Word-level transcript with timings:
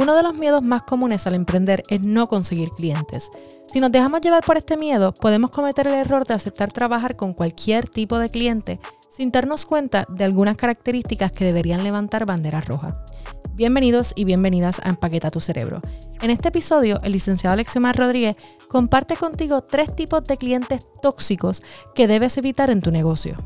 Uno 0.00 0.14
de 0.14 0.22
los 0.22 0.32
miedos 0.32 0.62
más 0.62 0.84
comunes 0.84 1.26
al 1.26 1.34
emprender 1.34 1.82
es 1.90 2.00
no 2.00 2.26
conseguir 2.26 2.70
clientes. 2.70 3.30
Si 3.70 3.80
nos 3.80 3.92
dejamos 3.92 4.22
llevar 4.22 4.42
por 4.42 4.56
este 4.56 4.78
miedo, 4.78 5.12
podemos 5.12 5.50
cometer 5.50 5.86
el 5.86 5.92
error 5.92 6.26
de 6.26 6.32
aceptar 6.32 6.72
trabajar 6.72 7.16
con 7.16 7.34
cualquier 7.34 7.86
tipo 7.86 8.18
de 8.18 8.30
cliente 8.30 8.78
sin 9.10 9.30
darnos 9.30 9.66
cuenta 9.66 10.06
de 10.08 10.24
algunas 10.24 10.56
características 10.56 11.32
que 11.32 11.44
deberían 11.44 11.84
levantar 11.84 12.24
bandera 12.24 12.62
roja. 12.62 13.04
Bienvenidos 13.52 14.14
y 14.16 14.24
bienvenidas 14.24 14.80
a 14.82 14.88
Empaqueta 14.88 15.30
tu 15.30 15.42
Cerebro. 15.42 15.82
En 16.22 16.30
este 16.30 16.48
episodio, 16.48 17.02
el 17.02 17.12
licenciado 17.12 17.52
Alexiomar 17.52 17.94
Rodríguez 17.94 18.36
comparte 18.70 19.16
contigo 19.16 19.60
tres 19.60 19.94
tipos 19.94 20.24
de 20.24 20.38
clientes 20.38 20.86
tóxicos 21.02 21.62
que 21.94 22.08
debes 22.08 22.38
evitar 22.38 22.70
en 22.70 22.80
tu 22.80 22.90
negocio. 22.90 23.36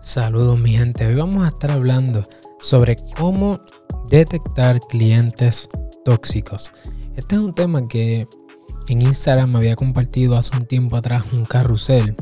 Saludos 0.00 0.60
mi 0.60 0.76
gente, 0.76 1.08
hoy 1.08 1.16
vamos 1.16 1.44
a 1.44 1.48
estar 1.48 1.72
hablando 1.72 2.22
sobre 2.60 2.96
cómo 3.16 3.60
detectar 4.08 4.80
clientes 4.80 5.68
tóxicos. 6.04 6.72
Este 7.16 7.34
es 7.34 7.40
un 7.40 7.52
tema 7.52 7.86
que 7.88 8.26
en 8.88 9.02
Instagram 9.02 9.52
me 9.52 9.58
había 9.58 9.76
compartido 9.76 10.36
hace 10.36 10.56
un 10.56 10.66
tiempo 10.66 10.96
atrás 10.96 11.32
un 11.32 11.44
carrusel 11.44 12.14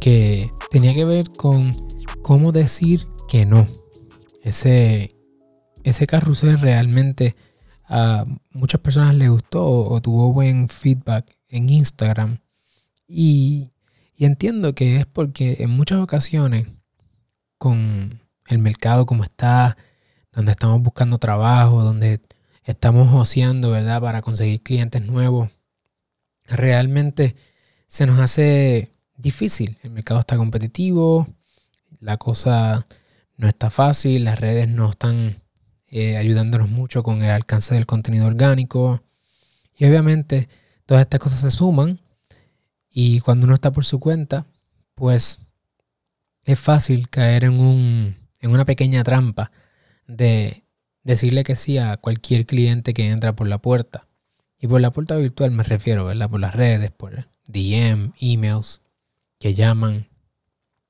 que 0.00 0.48
tenía 0.70 0.94
que 0.94 1.04
ver 1.04 1.28
con 1.36 1.76
cómo 2.22 2.50
decir 2.52 3.06
que 3.28 3.46
no. 3.46 3.66
Ese, 4.42 5.10
ese 5.84 6.06
carrusel 6.06 6.58
realmente 6.58 7.36
a 7.84 8.24
muchas 8.50 8.80
personas 8.80 9.14
le 9.14 9.28
gustó 9.28 9.64
o, 9.64 10.00
tuvo 10.00 10.32
buen 10.32 10.68
feedback 10.68 11.36
en 11.48 11.68
Instagram. 11.68 12.38
Y, 13.06 13.70
y 14.16 14.24
entiendo 14.24 14.74
que 14.74 14.96
es 14.96 15.06
porque 15.06 15.58
en 15.60 15.70
muchas 15.70 16.00
ocasiones 16.00 16.66
con 17.58 18.21
el 18.52 18.58
mercado 18.58 19.06
como 19.06 19.24
está, 19.24 19.76
donde 20.32 20.52
estamos 20.52 20.80
buscando 20.82 21.18
trabajo, 21.18 21.82
donde 21.82 22.20
estamos 22.64 23.12
oceando, 23.14 23.70
¿verdad? 23.70 24.00
Para 24.00 24.22
conseguir 24.22 24.62
clientes 24.62 25.02
nuevos. 25.02 25.50
Realmente 26.44 27.36
se 27.88 28.06
nos 28.06 28.18
hace 28.18 28.90
difícil. 29.16 29.78
El 29.82 29.90
mercado 29.90 30.20
está 30.20 30.36
competitivo, 30.36 31.26
la 32.00 32.16
cosa 32.16 32.86
no 33.36 33.48
está 33.48 33.70
fácil, 33.70 34.24
las 34.24 34.38
redes 34.38 34.68
no 34.68 34.90
están 34.90 35.42
eh, 35.90 36.16
ayudándonos 36.16 36.68
mucho 36.68 37.02
con 37.02 37.22
el 37.22 37.30
alcance 37.30 37.74
del 37.74 37.86
contenido 37.86 38.26
orgánico. 38.26 39.02
Y 39.76 39.86
obviamente 39.86 40.48
todas 40.86 41.02
estas 41.02 41.20
cosas 41.20 41.40
se 41.40 41.50
suman 41.50 42.00
y 42.90 43.20
cuando 43.20 43.46
uno 43.46 43.54
está 43.54 43.72
por 43.72 43.84
su 43.84 44.00
cuenta, 44.00 44.46
pues 44.94 45.38
es 46.44 46.58
fácil 46.58 47.08
caer 47.08 47.44
en, 47.44 47.58
un, 47.60 48.16
en 48.42 48.50
una 48.50 48.66
pequeña 48.66 49.02
trampa 49.02 49.50
de 50.06 50.64
decirle 51.04 51.44
que 51.44 51.56
sí 51.56 51.78
a 51.78 51.96
cualquier 51.96 52.44
cliente 52.44 52.92
que 52.92 53.08
entra 53.08 53.34
por 53.34 53.48
la 53.48 53.58
puerta. 53.58 54.06
Y 54.58 54.66
por 54.66 54.80
la 54.80 54.92
puerta 54.92 55.16
virtual 55.16 55.50
me 55.50 55.62
refiero, 55.62 56.04
¿verdad? 56.04 56.28
Por 56.28 56.40
las 56.40 56.54
redes, 56.54 56.90
por 56.90 57.28
DM, 57.48 58.12
emails, 58.20 58.82
que 59.38 59.54
llaman. 59.54 60.08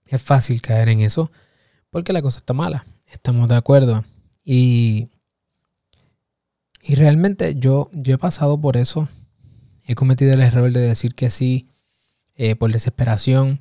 Es 0.08 0.20
fácil 0.20 0.60
caer 0.60 0.88
en 0.88 1.00
eso 1.00 1.30
porque 1.90 2.12
la 2.12 2.22
cosa 2.22 2.38
está 2.38 2.52
mala. 2.52 2.86
Estamos 3.10 3.48
de 3.48 3.56
acuerdo. 3.56 4.04
Y, 4.44 5.08
y 6.82 6.94
realmente 6.96 7.54
yo, 7.56 7.90
yo 7.92 8.14
he 8.14 8.18
pasado 8.18 8.60
por 8.60 8.76
eso. 8.76 9.08
He 9.86 9.94
cometido 9.94 10.32
el 10.32 10.40
error 10.40 10.70
de 10.72 10.80
decir 10.80 11.14
que 11.14 11.30
sí 11.30 11.68
eh, 12.34 12.56
por 12.56 12.72
desesperación. 12.72 13.60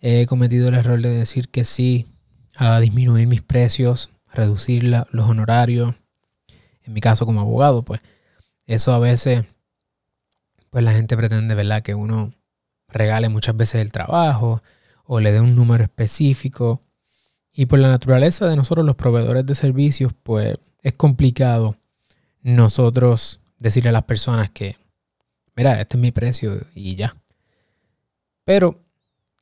He 0.00 0.26
cometido 0.26 0.68
el 0.68 0.74
error 0.74 1.00
de 1.00 1.10
decir 1.10 1.48
que 1.48 1.64
sí 1.64 2.06
a 2.56 2.80
disminuir 2.80 3.26
mis 3.26 3.42
precios 3.42 4.10
reducir 4.32 4.84
los 4.84 5.28
honorarios. 5.28 5.94
En 6.82 6.92
mi 6.92 7.00
caso 7.00 7.26
como 7.26 7.40
abogado, 7.40 7.84
pues 7.84 8.00
eso 8.66 8.92
a 8.92 8.98
veces, 8.98 9.44
pues 10.70 10.84
la 10.84 10.92
gente 10.92 11.16
pretende, 11.16 11.54
¿verdad? 11.54 11.82
Que 11.82 11.94
uno 11.94 12.32
regale 12.88 13.28
muchas 13.28 13.56
veces 13.56 13.80
el 13.80 13.92
trabajo 13.92 14.62
o 15.04 15.20
le 15.20 15.32
dé 15.32 15.40
un 15.40 15.54
número 15.54 15.84
específico. 15.84 16.80
Y 17.52 17.66
por 17.66 17.78
la 17.80 17.88
naturaleza 17.88 18.48
de 18.48 18.56
nosotros 18.56 18.86
los 18.86 18.96
proveedores 18.96 19.44
de 19.44 19.54
servicios, 19.54 20.12
pues 20.22 20.56
es 20.82 20.92
complicado 20.94 21.76
nosotros 22.42 23.40
decirle 23.58 23.90
a 23.90 23.92
las 23.92 24.04
personas 24.04 24.50
que, 24.50 24.76
mira, 25.56 25.80
este 25.80 25.96
es 25.96 26.00
mi 26.00 26.12
precio 26.12 26.66
y 26.74 26.94
ya. 26.94 27.16
Pero 28.44 28.80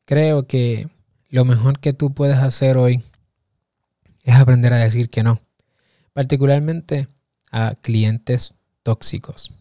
creo 0.04 0.47
que 0.47 0.88
lo 1.28 1.44
mejor 1.44 1.78
que 1.78 1.93
tú 1.93 2.15
puedes 2.15 2.39
hacer 2.39 2.77
hoy 2.77 3.03
es 4.25 4.34
aprender 4.34 4.72
a 4.72 4.78
decir 4.78 5.11
que 5.11 5.22
no, 5.22 5.41
particularmente 6.12 7.09
a 7.50 7.75
clientes 7.81 8.55
tóxicos. 8.83 9.53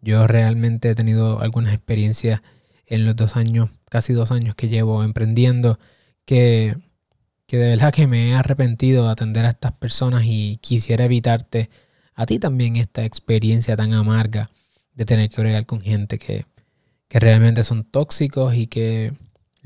Yo 0.00 0.26
realmente 0.26 0.90
he 0.90 0.94
tenido 0.94 1.40
algunas 1.40 1.74
experiencias 1.74 2.40
en 2.86 3.04
los 3.04 3.16
dos 3.16 3.36
años, 3.36 3.70
casi 3.88 4.12
dos 4.12 4.30
años 4.30 4.54
que 4.54 4.68
llevo 4.68 5.02
emprendiendo, 5.02 5.78
que, 6.24 6.76
que 7.46 7.56
de 7.58 7.68
verdad 7.68 7.92
que 7.92 8.06
me 8.06 8.30
he 8.30 8.34
arrepentido 8.34 9.04
de 9.04 9.12
atender 9.12 9.44
a 9.44 9.50
estas 9.50 9.72
personas 9.72 10.24
y 10.24 10.58
quisiera 10.60 11.04
evitarte 11.04 11.70
a 12.14 12.26
ti 12.26 12.38
también 12.38 12.76
esta 12.76 13.04
experiencia 13.04 13.76
tan 13.76 13.92
amarga 13.92 14.50
de 14.94 15.04
tener 15.04 15.28
que 15.28 15.42
bregar 15.42 15.66
con 15.66 15.80
gente 15.80 16.18
que, 16.18 16.46
que 17.08 17.20
realmente 17.20 17.62
son 17.64 17.84
tóxicos 17.84 18.54
y 18.54 18.66
que 18.66 19.12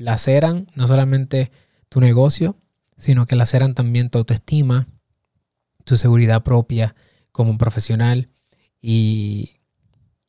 laceran 0.01 0.67
no 0.75 0.87
solamente 0.87 1.51
tu 1.89 2.01
negocio, 2.01 2.55
sino 2.97 3.25
que 3.25 3.35
laceran 3.35 3.73
también 3.73 4.09
tu 4.09 4.17
autoestima, 4.19 4.87
tu 5.83 5.97
seguridad 5.97 6.43
propia 6.43 6.95
como 7.31 7.57
profesional 7.57 8.29
y, 8.81 9.57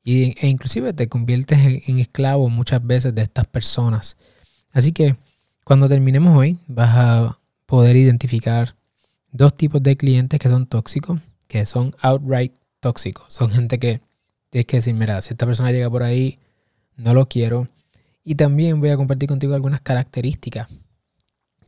e 0.05 0.49
inclusive 0.49 0.93
te 0.93 1.09
conviertes 1.09 1.59
en, 1.65 1.99
esclavo 1.99 2.49
muchas 2.49 2.85
veces 2.85 3.15
de 3.15 3.23
estas 3.23 3.47
personas. 3.47 4.17
Así 4.73 4.93
que 4.93 5.17
cuando 5.65 5.89
terminemos 5.89 6.37
hoy 6.37 6.59
vas 6.67 6.97
a 6.97 7.39
poder 7.67 7.97
identificar 7.97 8.75
dos 9.31 9.55
tipos 9.55 9.83
de 9.83 9.97
clientes 9.97 10.39
que 10.39 10.49
son 10.49 10.67
tóxicos, 10.67 11.21
que 11.49 11.67
son 11.67 11.95
outright 12.01 12.53
tóxicos. 12.81 13.33
Son 13.33 13.51
gente 13.51 13.79
que 13.79 14.01
tienes 14.51 14.67
que 14.67 14.77
decir, 14.79 14.95
mira, 14.95 15.21
si 15.23 15.33
esta 15.35 15.47
persona 15.47 15.73
llega 15.73 15.89
por 15.89 16.03
ahí, 16.03 16.39
no 16.97 17.15
lo 17.15 17.29
quiero. 17.29 17.69
Y 18.25 18.37
también 18.37 18.81
voy 18.81 18.91
a 18.91 18.97
compartir 18.97 19.29
contigo 19.29 19.55
algunas 19.55 19.81
características 19.81 20.69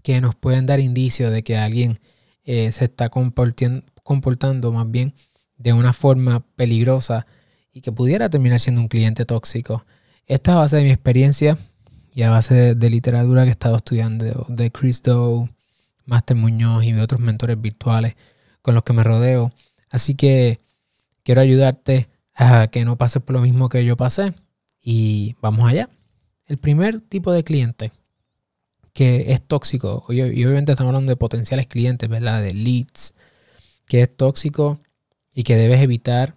que 0.03 0.21
nos 0.21 0.35
pueden 0.35 0.67
dar 0.67 0.81
indicios 0.81 1.33
de 1.33 1.43
que 1.43 1.57
alguien 1.57 1.99
eh, 2.45 2.71
se 2.73 2.85
está 2.85 3.09
comportando 3.09 4.73
más 4.73 4.91
bien 4.91 5.15
de 5.57 5.73
una 5.73 5.93
forma 5.93 6.45
peligrosa 6.57 7.27
y 7.73 7.81
que 7.81 7.91
pudiera 7.91 8.29
terminar 8.29 8.61
siendo 8.61 8.83
un 8.83 8.89
cliente 8.89 9.25
tóxico. 9.25 9.85
Esta 10.27 10.53
es 10.53 10.57
a 10.57 10.61
base 10.61 10.77
de 10.77 10.85
mi 10.85 10.91
experiencia 10.91 11.59
y 12.15 12.23
a 12.23 12.31
base 12.31 12.75
de, 12.75 12.91
literatura 12.91 13.43
que 13.43 13.49
he 13.49 13.53
estado 13.53 13.77
estudiando 13.77 14.47
de 14.49 14.71
Chris 14.71 15.03
Doe, 15.03 15.49
Master 16.05 16.37
Muñoz 16.37 16.85
y 16.85 16.93
de 16.93 17.01
otros 17.01 17.21
mentores 17.21 17.61
virtuales 17.61 18.15
con 18.63 18.75
los 18.75 18.85
que 18.85 18.93
me 18.93 19.03
rodeo. 19.03 19.53
Así 19.91 20.15
que 20.15 20.61
quiero 21.23 21.41
ayudarte 21.41 22.09
a 22.35 22.69
que 22.69 22.85
no 22.85 22.97
pases 22.97 23.23
por 23.23 23.35
lo 23.35 23.41
mismo 23.41 23.69
que 23.69 23.85
yo 23.85 23.97
pasé 23.97 24.35
y 24.81 25.35
vamos 25.41 25.69
allá. 25.69 25.89
El 26.47 26.59
primer 26.59 27.01
tipo 27.01 27.33
de 27.33 27.45
cliente 27.45 27.93
que 28.95 29.33
es 29.33 29.43
tóxico, 29.43 30.07
y, 30.09 30.23
obviamente 30.23 30.73
estamos 30.73 30.91
hablando 30.91 31.11
de 31.11 31.17
potenciales 31.17 31.67
clientes, 31.67 32.09
¿verdad? 32.09 32.41
De 32.41 32.55
leads, 32.55 33.15
que 33.87 34.03
es 34.03 34.17
tóxico 34.17 34.79
y 35.35 35.43
que 35.43 35.57
debes 35.57 35.83
evitar 35.83 36.37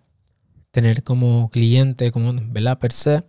tener 0.71 1.03
como 1.03 1.49
cliente, 1.49 2.11
como, 2.11 2.33
¿verdad? 2.33 2.79
Per 2.79 2.91
se, 2.91 3.23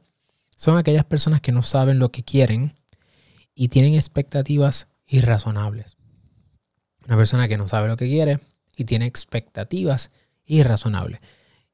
son 0.56 0.78
aquellas 0.78 1.04
personas 1.04 1.42
que 1.42 1.52
no 1.52 1.62
saben 1.62 1.98
lo 1.98 2.10
que 2.10 2.24
quieren 2.24 2.74
y 3.54 3.68
tienen 3.68 3.94
expectativas 3.94 4.88
irrazonables. 5.06 5.98
Una 7.06 7.16
persona 7.16 7.48
que 7.48 7.58
no 7.58 7.68
sabe 7.68 7.88
lo 7.88 7.96
que 7.96 8.08
quiere 8.08 8.40
y 8.76 8.84
tiene 8.84 9.06
expectativas 9.06 10.10
irrazonables. 10.46 11.20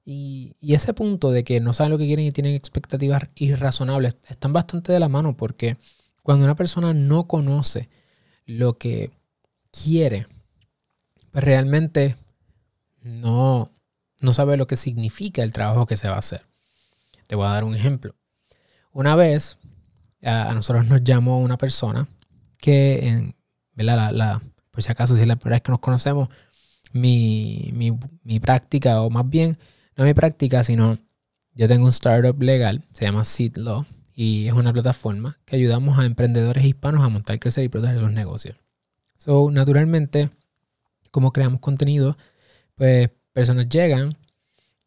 Y, 0.04 0.56
ese 0.60 0.92
punto 0.92 1.30
de 1.30 1.44
que 1.44 1.60
no 1.60 1.72
saben 1.72 1.92
lo 1.92 1.98
que 1.98 2.06
quieren 2.06 2.26
y 2.26 2.32
tienen 2.32 2.54
expectativas 2.54 3.22
irrazonables 3.36 4.16
están 4.28 4.52
bastante 4.52 4.92
de 4.92 5.00
la 5.00 5.08
mano 5.08 5.36
porque 5.36 5.78
cuando 6.22 6.44
una 6.44 6.56
persona 6.56 6.92
no 6.92 7.26
conoce 7.26 7.88
lo 8.46 8.76
que 8.76 9.10
quiere, 9.70 10.26
pues 11.30 11.44
realmente 11.44 12.16
no, 13.02 13.70
no 14.20 14.32
sabe 14.32 14.56
lo 14.56 14.66
que 14.66 14.76
significa 14.76 15.42
el 15.42 15.52
trabajo 15.52 15.86
que 15.86 15.96
se 15.96 16.08
va 16.08 16.16
a 16.16 16.20
hacer. 16.20 16.42
Te 17.26 17.36
voy 17.36 17.46
a 17.46 17.50
dar 17.50 17.64
un 17.64 17.74
ejemplo. 17.74 18.14
Una 18.92 19.16
vez 19.16 19.58
a, 20.22 20.52
nosotros 20.54 20.86
nos 20.86 21.02
llamó 21.02 21.40
una 21.40 21.58
persona 21.58 22.08
que, 22.58 23.08
en, 23.08 23.34
La, 23.76 24.40
por 24.70 24.82
si 24.82 24.90
acaso, 24.90 25.16
si 25.16 25.22
es 25.22 25.28
la 25.28 25.36
primera 25.36 25.56
vez 25.56 25.62
que 25.62 25.72
nos 25.72 25.80
conocemos, 25.80 26.28
mi, 26.92 27.72
mi, 28.22 28.40
práctica, 28.40 29.00
o 29.02 29.10
más 29.10 29.28
bien, 29.28 29.58
no 29.96 30.04
mi 30.04 30.14
práctica, 30.14 30.64
sino 30.64 30.98
yo 31.54 31.68
tengo 31.68 31.84
un 31.84 31.90
startup 31.90 32.40
legal, 32.42 32.82
se 32.92 33.04
llama 33.04 33.24
Seed 33.24 33.56
Law, 33.56 33.86
y 34.14 34.46
es 34.46 34.52
una 34.52 34.72
plataforma 34.72 35.38
que 35.44 35.56
ayudamos 35.56 35.98
a 35.98 36.04
emprendedores 36.04 36.64
hispanos 36.64 37.02
a 37.02 37.08
montar, 37.08 37.38
crecer 37.38 37.64
y 37.64 37.68
proteger 37.68 38.00
sus 38.00 38.12
negocios. 38.12 38.56
So, 39.16 39.50
naturalmente, 39.50 40.30
como 41.10 41.32
creamos 41.32 41.60
contenido, 41.60 42.16
pues 42.74 43.10
personas 43.32 43.68
llegan 43.68 44.16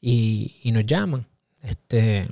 y, 0.01 0.69
nos 0.73 0.85
llaman. 0.85 1.27
Este, 1.61 2.27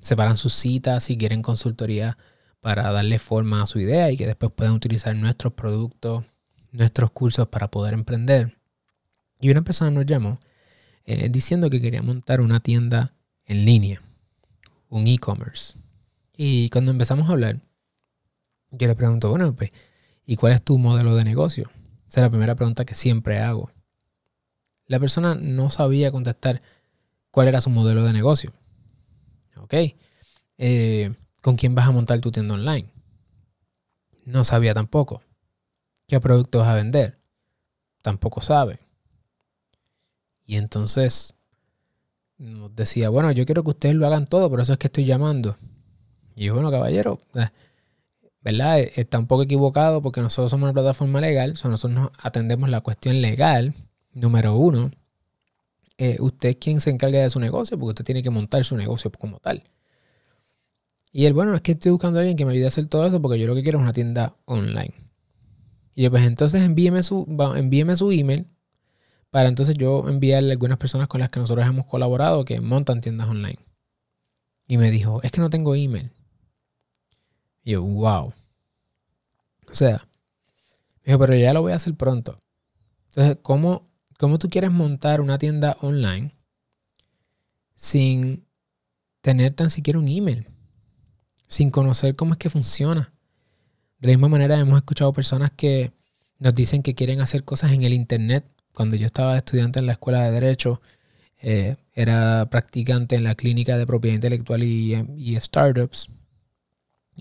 separan 0.00 0.36
sus 0.36 0.54
citas 0.54 1.04
si 1.04 1.16
quieren 1.16 1.42
consultoría 1.42 2.18
para 2.60 2.90
darle 2.90 3.18
forma 3.18 3.62
a 3.62 3.66
su 3.66 3.78
idea 3.78 4.10
y 4.10 4.16
que 4.16 4.26
después 4.26 4.52
puedan 4.52 4.74
utilizar 4.74 5.14
nuestros 5.14 5.52
productos, 5.52 6.24
nuestros 6.72 7.10
cursos 7.10 7.48
para 7.48 7.70
poder 7.70 7.94
emprender. 7.94 8.58
Y 9.40 9.50
una 9.50 9.62
persona 9.62 9.90
nos 9.90 10.06
llamó 10.06 10.40
eh, 11.10 11.30
diciendo 11.30 11.70
que 11.70 11.80
quería 11.80 12.02
montar 12.02 12.42
una 12.42 12.60
tienda 12.60 13.14
en 13.46 13.64
línea, 13.64 14.02
un 14.90 15.06
e-commerce. 15.06 15.74
Y 16.36 16.68
cuando 16.68 16.92
empezamos 16.92 17.26
a 17.26 17.32
hablar, 17.32 17.60
yo 18.72 18.86
le 18.86 18.94
pregunto, 18.94 19.30
bueno, 19.30 19.56
pues, 19.56 19.70
¿y 20.26 20.36
cuál 20.36 20.52
es 20.52 20.62
tu 20.62 20.76
modelo 20.76 21.16
de 21.16 21.24
negocio? 21.24 21.70
Esa 22.06 22.20
es 22.20 22.24
la 22.24 22.28
primera 22.28 22.56
pregunta 22.56 22.84
que 22.84 22.92
siempre 22.92 23.38
hago. 23.38 23.70
La 24.84 25.00
persona 25.00 25.34
no 25.34 25.70
sabía 25.70 26.12
contestar 26.12 26.60
cuál 27.30 27.48
era 27.48 27.62
su 27.62 27.70
modelo 27.70 28.04
de 28.04 28.12
negocio. 28.12 28.52
Ok. 29.56 29.74
Eh, 30.58 31.14
¿Con 31.40 31.56
quién 31.56 31.74
vas 31.74 31.88
a 31.88 31.92
montar 31.92 32.20
tu 32.20 32.30
tienda 32.30 32.52
online? 32.52 32.90
No 34.26 34.44
sabía 34.44 34.74
tampoco. 34.74 35.22
¿Qué 36.06 36.20
producto 36.20 36.58
vas 36.58 36.68
a 36.68 36.74
vender? 36.74 37.18
Tampoco 38.02 38.42
sabe. 38.42 38.78
Y 40.48 40.56
entonces 40.56 41.34
nos 42.38 42.74
decía, 42.74 43.10
bueno, 43.10 43.30
yo 43.32 43.44
quiero 43.44 43.62
que 43.62 43.68
ustedes 43.68 43.94
lo 43.94 44.06
hagan 44.06 44.26
todo, 44.26 44.48
por 44.48 44.60
eso 44.60 44.72
es 44.72 44.78
que 44.78 44.86
estoy 44.86 45.04
llamando. 45.04 45.58
Y 46.34 46.46
yo, 46.46 46.54
bueno, 46.54 46.70
caballero, 46.70 47.20
eh, 47.34 47.48
¿verdad? 48.40 48.80
E, 48.80 48.92
está 48.96 49.18
un 49.18 49.26
poco 49.26 49.42
equivocado 49.42 50.00
porque 50.00 50.22
nosotros 50.22 50.50
somos 50.50 50.64
una 50.64 50.72
plataforma 50.72 51.20
legal, 51.20 51.50
nosotros 51.50 51.92
nos 51.92 52.10
atendemos 52.22 52.70
la 52.70 52.80
cuestión 52.80 53.20
legal, 53.20 53.74
número 54.14 54.56
uno. 54.56 54.90
Eh, 55.98 56.16
usted 56.18 56.48
es 56.48 56.56
quien 56.56 56.80
se 56.80 56.88
encarga 56.88 57.22
de 57.22 57.28
su 57.28 57.40
negocio, 57.40 57.78
porque 57.78 57.90
usted 57.90 58.04
tiene 58.06 58.22
que 58.22 58.30
montar 58.30 58.64
su 58.64 58.74
negocio 58.74 59.12
como 59.18 59.40
tal. 59.40 59.62
Y 61.12 61.26
él, 61.26 61.34
bueno, 61.34 61.54
es 61.56 61.60
que 61.60 61.72
estoy 61.72 61.90
buscando 61.92 62.20
a 62.20 62.22
alguien 62.22 62.38
que 62.38 62.46
me 62.46 62.52
ayude 62.52 62.64
a 62.64 62.68
hacer 62.68 62.86
todo 62.86 63.04
eso 63.04 63.20
porque 63.20 63.38
yo 63.38 63.46
lo 63.46 63.54
que 63.54 63.62
quiero 63.62 63.80
es 63.80 63.82
una 63.82 63.92
tienda 63.92 64.34
online. 64.46 64.94
Y 65.94 66.04
yo, 66.04 66.10
pues 66.10 66.24
entonces 66.24 66.62
envíeme 66.62 67.02
su, 67.02 67.26
envíeme 67.54 67.96
su 67.96 68.10
email 68.12 68.46
para 69.30 69.48
entonces 69.48 69.76
yo 69.76 70.08
enviarle 70.08 70.50
a 70.50 70.52
algunas 70.52 70.78
personas 70.78 71.08
con 71.08 71.20
las 71.20 71.30
que 71.30 71.40
nosotros 71.40 71.66
hemos 71.66 71.86
colaborado 71.86 72.44
que 72.44 72.60
montan 72.60 73.00
tiendas 73.00 73.28
online. 73.28 73.58
Y 74.66 74.78
me 74.78 74.90
dijo, 74.90 75.22
es 75.22 75.32
que 75.32 75.40
no 75.40 75.50
tengo 75.50 75.74
email. 75.74 76.10
Y 77.64 77.72
yo, 77.72 77.82
wow. 77.82 78.32
O 79.70 79.74
sea, 79.74 80.06
me 81.02 81.12
dijo, 81.12 81.18
pero 81.18 81.34
ya 81.34 81.52
lo 81.52 81.62
voy 81.62 81.72
a 81.72 81.76
hacer 81.76 81.94
pronto. 81.94 82.40
Entonces, 83.06 83.38
¿cómo, 83.42 83.90
¿cómo 84.18 84.38
tú 84.38 84.48
quieres 84.48 84.70
montar 84.70 85.20
una 85.20 85.38
tienda 85.38 85.76
online 85.80 86.34
sin 87.74 88.46
tener 89.20 89.54
tan 89.54 89.70
siquiera 89.70 89.98
un 89.98 90.08
email? 90.08 90.46
Sin 91.46 91.70
conocer 91.70 92.14
cómo 92.16 92.32
es 92.34 92.38
que 92.38 92.50
funciona. 92.50 93.12
De 93.98 94.08
la 94.08 94.14
misma 94.14 94.28
manera, 94.28 94.58
hemos 94.58 94.78
escuchado 94.78 95.12
personas 95.12 95.50
que 95.52 95.92
nos 96.38 96.54
dicen 96.54 96.82
que 96.82 96.94
quieren 96.94 97.20
hacer 97.20 97.44
cosas 97.44 97.72
en 97.72 97.82
el 97.82 97.92
Internet. 97.92 98.44
Cuando 98.78 98.94
yo 98.94 99.06
estaba 99.06 99.36
estudiante 99.36 99.80
en 99.80 99.86
la 99.86 99.94
escuela 99.94 100.22
de 100.22 100.30
Derecho, 100.30 100.80
eh, 101.42 101.74
era 101.94 102.46
practicante 102.48 103.16
en 103.16 103.24
la 103.24 103.34
clínica 103.34 103.76
de 103.76 103.88
propiedad 103.88 104.14
intelectual 104.14 104.62
y, 104.62 104.94
y 105.16 105.34
startups. 105.40 106.08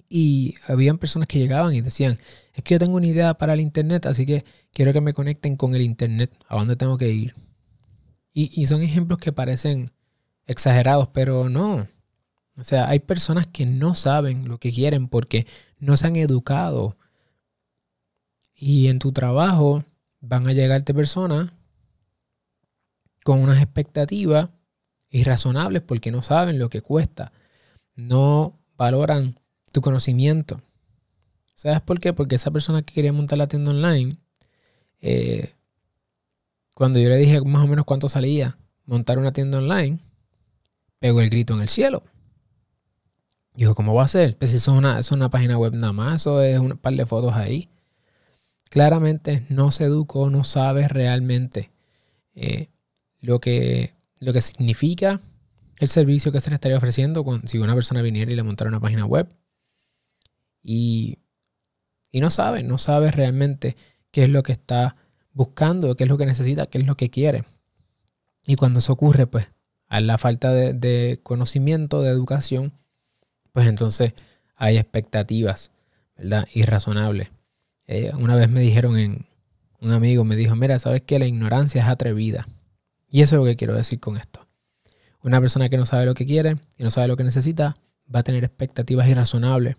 Y 0.07 0.53
habían 0.67 0.99
personas 0.99 1.27
que 1.27 1.39
llegaban 1.39 1.73
y 1.73 1.81
decían, 1.81 2.15
es 2.53 2.63
que 2.63 2.75
yo 2.75 2.79
tengo 2.79 2.95
una 2.95 3.07
idea 3.07 3.33
para 3.33 3.55
el 3.55 3.61
Internet, 3.61 4.05
así 4.05 4.27
que 4.27 4.45
quiero 4.71 4.93
que 4.93 5.01
me 5.01 5.13
conecten 5.13 5.55
con 5.55 5.73
el 5.73 5.81
Internet, 5.81 6.31
a 6.47 6.57
dónde 6.57 6.75
tengo 6.75 6.95
que 6.95 7.09
ir. 7.09 7.33
Y, 8.35 8.67
son 8.67 8.83
ejemplos 8.83 9.17
que 9.17 9.31
parecen 9.31 9.89
exagerados, 10.45 11.07
pero 11.07 11.49
no. 11.49 11.87
O 12.55 12.63
sea, 12.63 12.87
hay 12.87 12.99
personas 12.99 13.47
que 13.47 13.65
no 13.65 13.95
saben 13.95 14.47
lo 14.47 14.59
que 14.59 14.71
quieren 14.71 15.07
porque 15.07 15.47
no 15.79 15.97
se 15.97 16.05
han 16.05 16.17
educado. 16.17 16.97
Y 18.55 18.89
en 18.89 18.99
tu 18.99 19.11
trabajo 19.11 19.83
van 20.19 20.47
a 20.47 20.53
llegarte 20.53 20.93
personas 20.93 21.51
con 23.23 23.39
unas 23.39 23.61
expectativas 23.61 24.49
irrazonables 25.09 25.81
porque 25.81 26.11
no 26.11 26.21
saben 26.21 26.59
lo 26.59 26.69
que 26.69 26.81
cuesta. 26.81 27.31
No 27.95 28.59
valoran 28.77 29.39
tu 29.71 29.81
conocimiento. 29.81 30.61
¿Sabes 31.55 31.81
por 31.81 31.99
qué? 31.99 32.13
Porque 32.13 32.35
esa 32.35 32.51
persona 32.51 32.83
que 32.83 32.93
quería 32.93 33.11
montar 33.11 33.37
la 33.37 33.47
tienda 33.47 33.71
online, 33.71 34.17
eh, 35.01 35.53
cuando 36.75 36.99
yo 36.99 37.09
le 37.09 37.17
dije 37.17 37.41
más 37.41 37.63
o 37.63 37.67
menos 37.67 37.85
cuánto 37.85 38.07
salía 38.07 38.57
montar 38.85 39.17
una 39.17 39.33
tienda 39.33 39.57
online, 39.57 39.99
pegó 40.99 41.21
el 41.21 41.29
grito 41.29 41.53
en 41.53 41.61
el 41.61 41.69
cielo. 41.69 42.03
Dijo, 43.55 43.73
¿cómo 43.73 43.95
va 43.95 44.03
a 44.03 44.07
ser? 44.07 44.37
Pues 44.37 44.53
eso 44.53 44.71
es 44.71 44.77
una, 44.77 44.99
es 44.99 45.11
una 45.11 45.29
página 45.29 45.57
web 45.57 45.73
nada 45.73 45.93
más, 45.93 46.27
o 46.27 46.41
es 46.41 46.59
un 46.59 46.77
par 46.77 46.93
de 46.93 47.05
fotos 47.05 47.33
ahí. 47.33 47.69
Claramente 48.69 49.45
no 49.49 49.71
se 49.71 49.85
educó, 49.85 50.29
no 50.29 50.43
sabe 50.43 50.87
realmente 50.87 51.71
eh, 52.35 52.69
lo, 53.21 53.39
que, 53.39 53.93
lo 54.19 54.33
que 54.33 54.41
significa 54.41 55.21
el 55.79 55.87
servicio 55.87 56.31
que 56.31 56.39
se 56.39 56.49
le 56.49 56.55
estaría 56.55 56.77
ofreciendo 56.77 57.25
si 57.45 57.59
una 57.59 57.75
persona 57.75 58.01
viniera 58.01 58.31
y 58.31 58.35
le 58.35 58.43
montara 58.43 58.69
una 58.69 58.79
página 58.79 59.05
web 59.05 59.29
y, 60.63 61.19
no 62.13 62.29
sabe, 62.29 62.63
no 62.63 62.77
sabe 62.77 63.11
realmente 63.11 63.77
qué 64.11 64.23
es 64.23 64.29
lo 64.29 64.41
que 64.41 64.51
está 64.51 64.95
buscando, 65.33 65.95
qué 65.95 66.03
es 66.05 66.09
lo 66.09 66.17
que 66.17 66.25
necesita, 66.25 66.65
qué 66.65 66.79
es 66.79 66.87
lo 66.87 66.97
que 66.97 67.11
quiere. 67.11 67.43
Y 68.45 68.55
cuando 68.55 68.79
eso 68.79 68.91
ocurre, 68.91 69.27
pues, 69.27 69.47
a 69.87 70.01
la 70.01 70.17
falta 70.17 70.51
de, 70.51 71.19
conocimiento, 71.21 72.01
de 72.01 72.09
educación, 72.09 72.73
pues 73.51 73.67
entonces 73.67 74.13
hay 74.55 74.77
expectativas, 74.77 75.71
¿verdad? 76.17 76.47
Irrazonables. 76.53 77.29
Eh, 77.87 78.11
una 78.15 78.35
vez 78.35 78.49
me 78.49 78.61
dijeron 78.61 78.97
en, 78.97 79.25
un 79.79 79.91
amigo 79.91 80.23
me 80.23 80.35
dijo, 80.35 80.55
mira, 80.55 80.79
sabes 80.79 81.01
que 81.01 81.19
la 81.19 81.25
ignorancia 81.25 81.81
es 81.81 81.87
atrevida. 81.87 82.47
Y 83.09 83.21
eso 83.21 83.35
es 83.35 83.39
lo 83.39 83.45
que 83.45 83.55
quiero 83.55 83.75
decir 83.75 83.99
con 83.99 84.17
esto. 84.17 84.47
Una 85.21 85.39
persona 85.39 85.69
que 85.69 85.77
no 85.77 85.85
sabe 85.85 86.05
lo 86.05 86.13
que 86.13 86.25
quiere 86.25 86.57
y 86.77 86.83
no 86.83 86.91
sabe 86.91 87.07
lo 87.07 87.17
que 87.17 87.23
necesita 87.23 87.75
va 88.13 88.19
a 88.19 88.23
tener 88.23 88.43
expectativas 88.43 89.07
irrazonables 89.07 89.75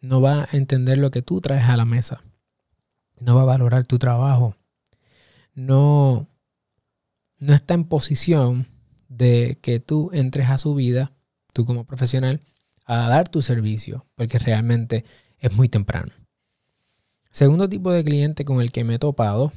no 0.00 0.20
va 0.20 0.42
a 0.44 0.56
entender 0.56 0.98
lo 0.98 1.10
que 1.10 1.22
tú 1.22 1.40
traes 1.40 1.64
a 1.64 1.76
la 1.76 1.84
mesa, 1.84 2.22
no 3.20 3.34
va 3.34 3.42
a 3.42 3.46
valorar 3.46 3.84
tu 3.84 3.98
trabajo, 3.98 4.54
no, 5.54 6.28
no 7.38 7.54
está 7.54 7.74
en 7.74 7.84
posición 7.84 8.68
de 9.08 9.58
que 9.60 9.80
tú 9.80 10.10
entres 10.12 10.50
a 10.50 10.58
su 10.58 10.74
vida, 10.74 11.12
tú 11.52 11.64
como 11.64 11.84
profesional, 11.84 12.40
a 12.84 13.08
dar 13.08 13.28
tu 13.28 13.42
servicio, 13.42 14.06
porque 14.14 14.38
realmente 14.38 15.04
es 15.38 15.52
muy 15.54 15.68
temprano. 15.68 16.12
Segundo 17.38 17.68
tipo 17.68 17.92
de 17.92 18.02
cliente 18.02 18.44
con 18.44 18.60
el 18.60 18.72
que 18.72 18.82
me 18.82 18.96
he 18.96 18.98
topado 18.98 19.52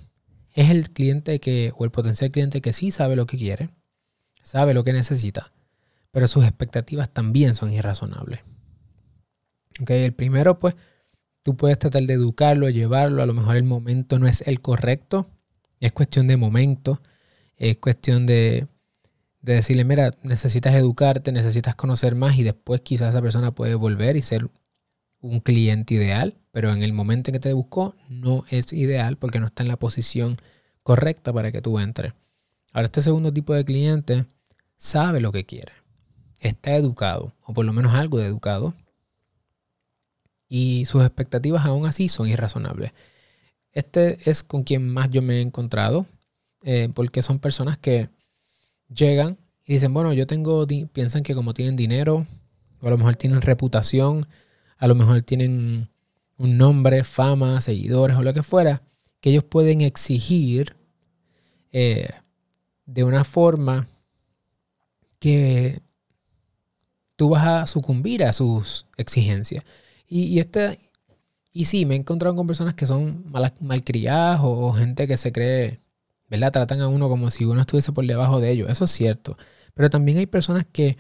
es 0.53 0.69
el 0.69 0.91
cliente 0.91 1.39
que, 1.39 1.73
o 1.75 1.83
el 1.83 1.89
potencial 1.89 2.29
cliente 2.29 2.61
que 2.61 2.73
sí 2.73 2.91
sabe 2.91 3.15
lo 3.15 3.25
que 3.25 3.39
quiere, 3.39 3.71
sabe 4.43 4.75
lo 4.75 4.83
que 4.83 4.93
necesita, 4.93 5.51
pero 6.11 6.27
sus 6.27 6.43
expectativas 6.43 7.09
también 7.09 7.55
son 7.55 7.73
irrazonables. 7.73 8.41
El 9.87 10.13
primero, 10.13 10.59
pues, 10.59 10.75
tú 11.41 11.57
puedes 11.57 11.79
tratar 11.79 12.03
de 12.03 12.13
educarlo, 12.13 12.69
llevarlo, 12.69 13.23
a 13.23 13.25
lo 13.25 13.33
mejor 13.33 13.57
el 13.57 13.63
momento 13.63 14.19
no 14.19 14.27
es 14.27 14.41
el 14.45 14.61
correcto, 14.61 15.31
es 15.79 15.91
cuestión 15.91 16.27
de 16.27 16.37
momento, 16.37 17.01
es 17.57 17.77
cuestión 17.77 18.27
de, 18.27 18.67
de 19.41 19.55
decirle, 19.55 19.85
mira, 19.85 20.11
necesitas 20.21 20.75
educarte, 20.75 21.31
necesitas 21.31 21.73
conocer 21.73 22.13
más 22.13 22.37
y 22.37 22.43
después 22.43 22.81
quizás 22.81 23.09
esa 23.09 23.23
persona 23.23 23.55
puede 23.55 23.73
volver 23.73 24.17
y 24.17 24.21
ser 24.21 24.51
un 25.21 25.39
cliente 25.39 25.93
ideal, 25.93 26.35
pero 26.51 26.71
en 26.71 26.83
el 26.83 26.93
momento 26.93 27.29
en 27.29 27.33
que 27.33 27.39
te 27.39 27.53
buscó 27.53 27.95
no 28.09 28.43
es 28.49 28.73
ideal 28.73 29.17
porque 29.17 29.39
no 29.39 29.47
está 29.47 29.63
en 29.63 29.69
la 29.69 29.77
posición 29.77 30.37
correcta 30.83 31.31
para 31.31 31.51
que 31.51 31.61
tú 31.61 31.79
entres. 31.79 32.13
Ahora, 32.73 32.85
este 32.85 33.01
segundo 33.01 33.31
tipo 33.31 33.53
de 33.53 33.63
cliente 33.63 34.25
sabe 34.77 35.21
lo 35.21 35.31
que 35.31 35.45
quiere, 35.45 35.73
está 36.39 36.75
educado, 36.75 37.33
o 37.43 37.53
por 37.53 37.65
lo 37.65 37.73
menos 37.73 37.93
algo 37.93 38.17
de 38.17 38.25
educado, 38.25 38.73
y 40.47 40.85
sus 40.85 41.03
expectativas 41.03 41.65
aún 41.65 41.85
así 41.85 42.09
son 42.09 42.27
irrazonables. 42.27 42.91
Este 43.71 44.17
es 44.29 44.43
con 44.43 44.63
quien 44.63 44.89
más 44.89 45.09
yo 45.09 45.21
me 45.21 45.37
he 45.37 45.41
encontrado, 45.41 46.05
eh, 46.63 46.89
porque 46.93 47.21
son 47.21 47.39
personas 47.39 47.77
que 47.77 48.09
llegan 48.93 49.37
y 49.65 49.73
dicen, 49.73 49.93
bueno, 49.93 50.13
yo 50.13 50.27
tengo, 50.27 50.65
piensan 50.91 51.23
que 51.23 51.35
como 51.35 51.53
tienen 51.53 51.75
dinero, 51.75 52.25
o 52.81 52.87
a 52.87 52.89
lo 52.89 52.97
mejor 52.97 53.15
tienen 53.15 53.41
reputación, 53.41 54.27
a 54.81 54.87
lo 54.87 54.95
mejor 54.95 55.21
tienen 55.21 55.89
un 56.37 56.57
nombre, 56.57 57.03
fama, 57.03 57.61
seguidores 57.61 58.17
o 58.17 58.23
lo 58.23 58.33
que 58.33 58.41
fuera, 58.41 58.81
que 59.21 59.29
ellos 59.29 59.43
pueden 59.43 59.81
exigir 59.81 60.75
eh, 61.71 62.09
de 62.87 63.03
una 63.03 63.23
forma 63.23 63.87
que 65.19 65.81
tú 67.15 67.29
vas 67.29 67.45
a 67.45 67.67
sucumbir 67.67 68.23
a 68.23 68.33
sus 68.33 68.87
exigencias. 68.97 69.63
Y, 70.07 70.39
este, 70.39 70.79
y 71.53 71.65
sí, 71.65 71.85
me 71.85 71.93
he 71.93 71.97
encontrado 71.99 72.35
con 72.35 72.47
personas 72.47 72.73
que 72.73 72.87
son 72.87 73.23
mal, 73.29 73.53
malcriadas 73.59 74.41
o, 74.43 74.73
gente 74.73 75.07
que 75.07 75.15
se 75.15 75.31
cree 75.31 75.79
¿verdad? 76.27 76.51
Tratan 76.51 76.81
a 76.81 76.87
uno 76.87 77.07
como 77.07 77.29
si 77.29 77.45
uno 77.45 77.61
estuviese 77.61 77.91
por 77.91 78.07
debajo 78.07 78.39
de 78.39 78.49
ellos. 78.49 78.69
Eso 78.69 78.85
es 78.85 78.91
cierto. 78.91 79.37
Pero 79.75 79.91
también 79.91 80.17
hay 80.17 80.25
personas 80.25 80.65
que 80.65 80.97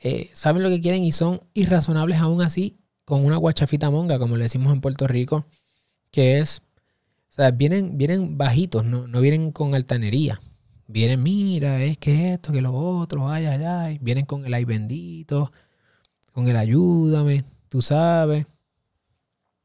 eh, 0.00 0.30
saben 0.32 0.62
lo 0.62 0.70
que 0.70 0.80
quieren 0.80 1.02
y 1.04 1.12
son 1.12 1.42
irrazonables 1.52 2.18
aún 2.18 2.40
así 2.40 2.79
con 3.10 3.24
una 3.26 3.36
guachafita 3.36 3.90
monga, 3.90 4.20
como 4.20 4.36
le 4.36 4.44
decimos 4.44 4.72
en 4.72 4.80
Puerto 4.80 5.08
Rico, 5.08 5.44
que 6.12 6.38
es, 6.38 6.62
o 7.28 7.32
sea, 7.32 7.50
vienen, 7.50 7.98
vienen 7.98 8.38
bajitos, 8.38 8.84
no, 8.84 9.08
no 9.08 9.20
vienen 9.20 9.50
con 9.50 9.74
altanería. 9.74 10.40
Vienen, 10.86 11.22
mira, 11.22 11.82
es 11.82 11.98
que 11.98 12.34
esto, 12.34 12.52
que 12.52 12.62
lo 12.62 12.72
otro, 12.72 13.28
ay, 13.28 13.46
ay, 13.46 13.64
ay. 13.64 13.98
Vienen 14.00 14.26
con 14.26 14.46
el 14.46 14.54
ay 14.54 14.64
bendito, 14.64 15.52
con 16.32 16.46
el 16.48 16.56
ayúdame, 16.56 17.44
tú 17.68 17.82
sabes. 17.82 18.46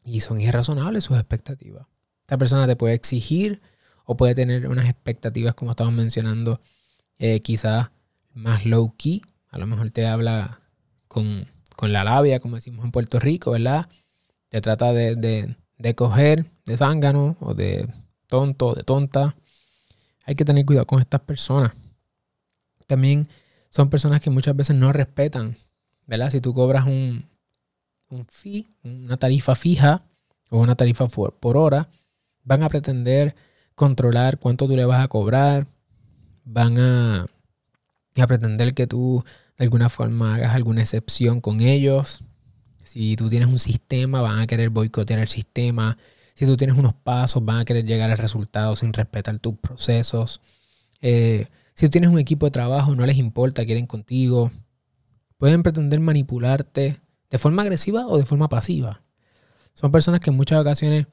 Y 0.03 0.21
son 0.21 0.41
irrazonables 0.41 1.03
sus 1.03 1.17
expectativas. 1.17 1.85
Esta 2.21 2.37
persona 2.39 2.65
te 2.65 2.75
puede 2.75 2.95
exigir 2.95 3.61
o 4.05 4.17
puede 4.17 4.33
tener 4.33 4.67
unas 4.67 4.89
expectativas, 4.89 5.53
como 5.53 5.71
estamos 5.71 5.93
mencionando, 5.93 6.61
eh, 7.19 7.39
quizás 7.41 7.91
más 8.33 8.65
low 8.65 8.95
key. 8.97 9.21
A 9.49 9.59
lo 9.59 9.67
mejor 9.67 9.91
te 9.91 10.07
habla 10.07 10.61
con, 11.07 11.47
la 11.83 12.03
labia, 12.03 12.39
como 12.39 12.55
decimos 12.55 12.85
en 12.85 12.91
Puerto 12.91 13.19
Rico, 13.19 13.51
¿verdad? 13.51 13.87
Te 14.49 14.61
trata 14.61 14.93
de, 14.93 15.15
de, 15.15 15.55
de 15.77 15.95
coger 15.95 16.45
de 16.65 16.77
zángano 16.77 17.37
o 17.39 17.53
de 17.53 17.87
tonto, 18.27 18.73
de 18.73 18.83
tonta. 18.83 19.35
Hay 20.25 20.35
que 20.35 20.45
tener 20.45 20.65
cuidado 20.65 20.87
con 20.87 20.99
estas 20.99 21.21
personas. 21.21 21.73
También 22.87 23.27
son 23.69 23.89
personas 23.89 24.21
que 24.21 24.29
muchas 24.29 24.55
veces 24.55 24.75
no 24.75 24.91
respetan, 24.91 25.55
¿verdad? 26.07 26.29
Si 26.29 26.41
tú 26.41 26.53
cobras 26.53 26.85
un, 26.85 27.25
un 28.09 28.25
fee, 28.27 28.67
una 28.83 29.17
tarifa 29.17 29.55
fija 29.55 30.03
o 30.49 30.59
una 30.59 30.75
tarifa 30.75 31.07
por, 31.07 31.57
hora, 31.57 31.89
van 32.43 32.63
a 32.63 32.69
pretender 32.69 33.35
controlar 33.75 34.39
cuánto 34.39 34.67
tú 34.67 34.75
le 34.75 34.85
vas 34.85 35.03
a 35.03 35.07
cobrar, 35.07 35.67
van 36.45 36.79
a, 36.79 37.25
a 38.15 38.27
pretender 38.27 38.73
que 38.73 38.87
tú 38.87 39.23
de 39.57 39.63
alguna 39.63 39.89
forma 39.89 40.35
hagas 40.35 40.55
alguna 40.55 40.81
excepción 40.81 41.41
con 41.41 41.61
ellos. 41.61 42.23
Si 42.83 43.15
tú 43.15 43.29
tienes 43.29 43.47
un 43.47 43.59
sistema, 43.59 44.21
van 44.21 44.39
a 44.39 44.47
querer 44.47 44.69
boicotear 44.69 45.19
el 45.19 45.27
sistema. 45.27 45.97
Si 46.35 46.45
tú 46.45 46.57
tienes 46.57 46.77
unos 46.77 46.93
pasos, 46.93 47.43
van 47.43 47.59
a 47.59 47.65
querer 47.65 47.85
llegar 47.85 48.11
al 48.11 48.17
resultado 48.17 48.75
sin 48.75 48.93
respetar 48.93 49.39
tus 49.39 49.55
procesos. 49.57 50.41
Eh, 51.01 51.47
si 51.73 51.87
tú 51.87 51.91
tienes 51.91 52.09
un 52.09 52.19
equipo 52.19 52.45
de 52.45 52.51
trabajo, 52.51 52.93
no 52.95 53.05
les 53.05 53.17
importa, 53.17 53.65
quieren 53.65 53.87
contigo. 53.87 54.51
Pueden 55.37 55.63
pretender 55.63 55.99
manipularte 55.99 56.99
de 57.29 57.37
forma 57.37 57.61
agresiva 57.61 58.07
o 58.07 58.17
de 58.17 58.25
forma 58.25 58.49
pasiva. 58.49 59.01
Son 59.73 59.91
personas 59.91 60.19
que 60.21 60.29
en 60.29 60.37
muchas 60.37 60.59
ocasiones 60.59 61.07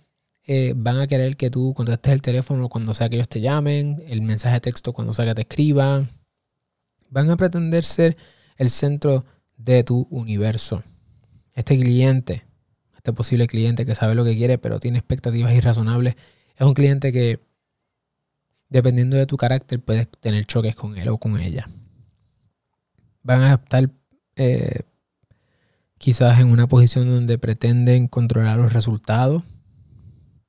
eh, 0.44 0.75
van 0.76 0.99
a 0.99 1.06
querer 1.06 1.37
que 1.37 1.50
tú 1.50 1.72
contestes 1.75 2.12
el 2.12 2.22
teléfono 2.22 2.68
cuando 2.68 2.94
sea 2.94 3.08
que 3.08 3.16
ellos 3.16 3.28
te 3.28 3.40
llamen, 3.40 4.02
el 4.08 4.22
mensaje 4.22 4.54
de 4.56 4.61
texto 4.61 4.92
cuando 4.92 5.12
sea 5.12 5.25
que 5.26 5.34
te 5.34 5.42
escriban. 5.42 6.08
Van 7.12 7.28
a 7.28 7.37
pretender 7.37 7.85
ser 7.85 8.16
el 8.57 8.71
centro 8.71 9.26
de 9.59 9.85
tu 9.85 10.07
universo. 10.09 10.83
Este 11.54 11.78
cliente, 11.78 12.47
este 12.97 13.12
posible 13.12 13.47
cliente 13.47 13.85
que 13.85 13.95
sabe 13.95 14.14
lo 14.14 14.25
que 14.25 14.35
quiere 14.35 14.57
pero 14.57 14.81
tiene 14.81 14.97
expectativas 14.97 15.52
irrazonables, 15.52 16.16
es 16.57 16.66
un 16.66 16.73
cliente 16.73 17.12
que 17.12 17.38
dependiendo 18.71 19.19
de 19.19 19.26
tu 19.26 19.37
carácter 19.37 19.78
puedes 19.78 20.09
tener 20.21 20.47
choques 20.47 20.75
con 20.75 20.97
él 20.97 21.11
o 21.11 21.19
con 21.19 21.38
ella. 21.38 21.69
Van 23.23 23.42
a 23.42 23.54
estar 23.54 23.90
eh, 24.37 24.81
quizás 25.99 26.40
en 26.40 26.50
una 26.50 26.66
posición 26.66 27.11
donde 27.11 27.37
pretenden 27.37 28.09
controlar 28.09 28.57
los 28.57 28.73
resultados, 28.73 29.42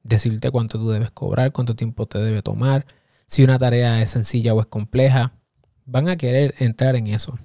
decirte 0.01 0.49
cuánto 0.49 0.79
tú 0.79 0.89
debes 0.91 1.11
cobrar, 1.11 1.51
cuánto 1.51 1.75
tiempo 1.75 2.05
te 2.05 2.19
debe 2.19 2.41
tomar, 2.41 2.85
si 3.27 3.43
una 3.43 3.59
tarea 3.59 4.01
es 4.01 4.11
sencilla 4.11 4.53
o 4.53 4.61
es 4.61 4.67
compleja. 4.67 5.33
Van 5.85 6.09
a 6.09 6.17
querer 6.17 6.55
entrar 6.59 6.95
en 6.95 7.07
eso. 7.07 7.37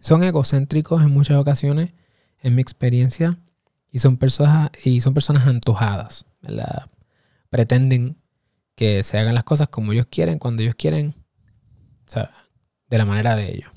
Son 0.00 0.22
egocéntricos 0.22 1.02
en 1.02 1.10
muchas 1.10 1.38
ocasiones, 1.38 1.92
en 2.40 2.54
mi 2.54 2.62
experiencia, 2.62 3.38
y 3.90 3.98
son 3.98 4.18
personas, 4.18 4.70
y 4.84 5.00
son 5.00 5.14
personas 5.14 5.46
antojadas. 5.46 6.26
Pretenden 7.50 8.16
que 8.74 9.02
se 9.02 9.18
hagan 9.18 9.34
las 9.34 9.44
cosas 9.44 9.68
como 9.68 9.92
ellos 9.92 10.06
quieren, 10.10 10.38
cuando 10.38 10.62
ellos 10.62 10.74
quieren, 10.74 11.14
o 12.06 12.08
sea, 12.08 12.30
de 12.88 12.98
la 12.98 13.06
manera 13.06 13.34
de 13.34 13.50
ellos. 13.50 13.70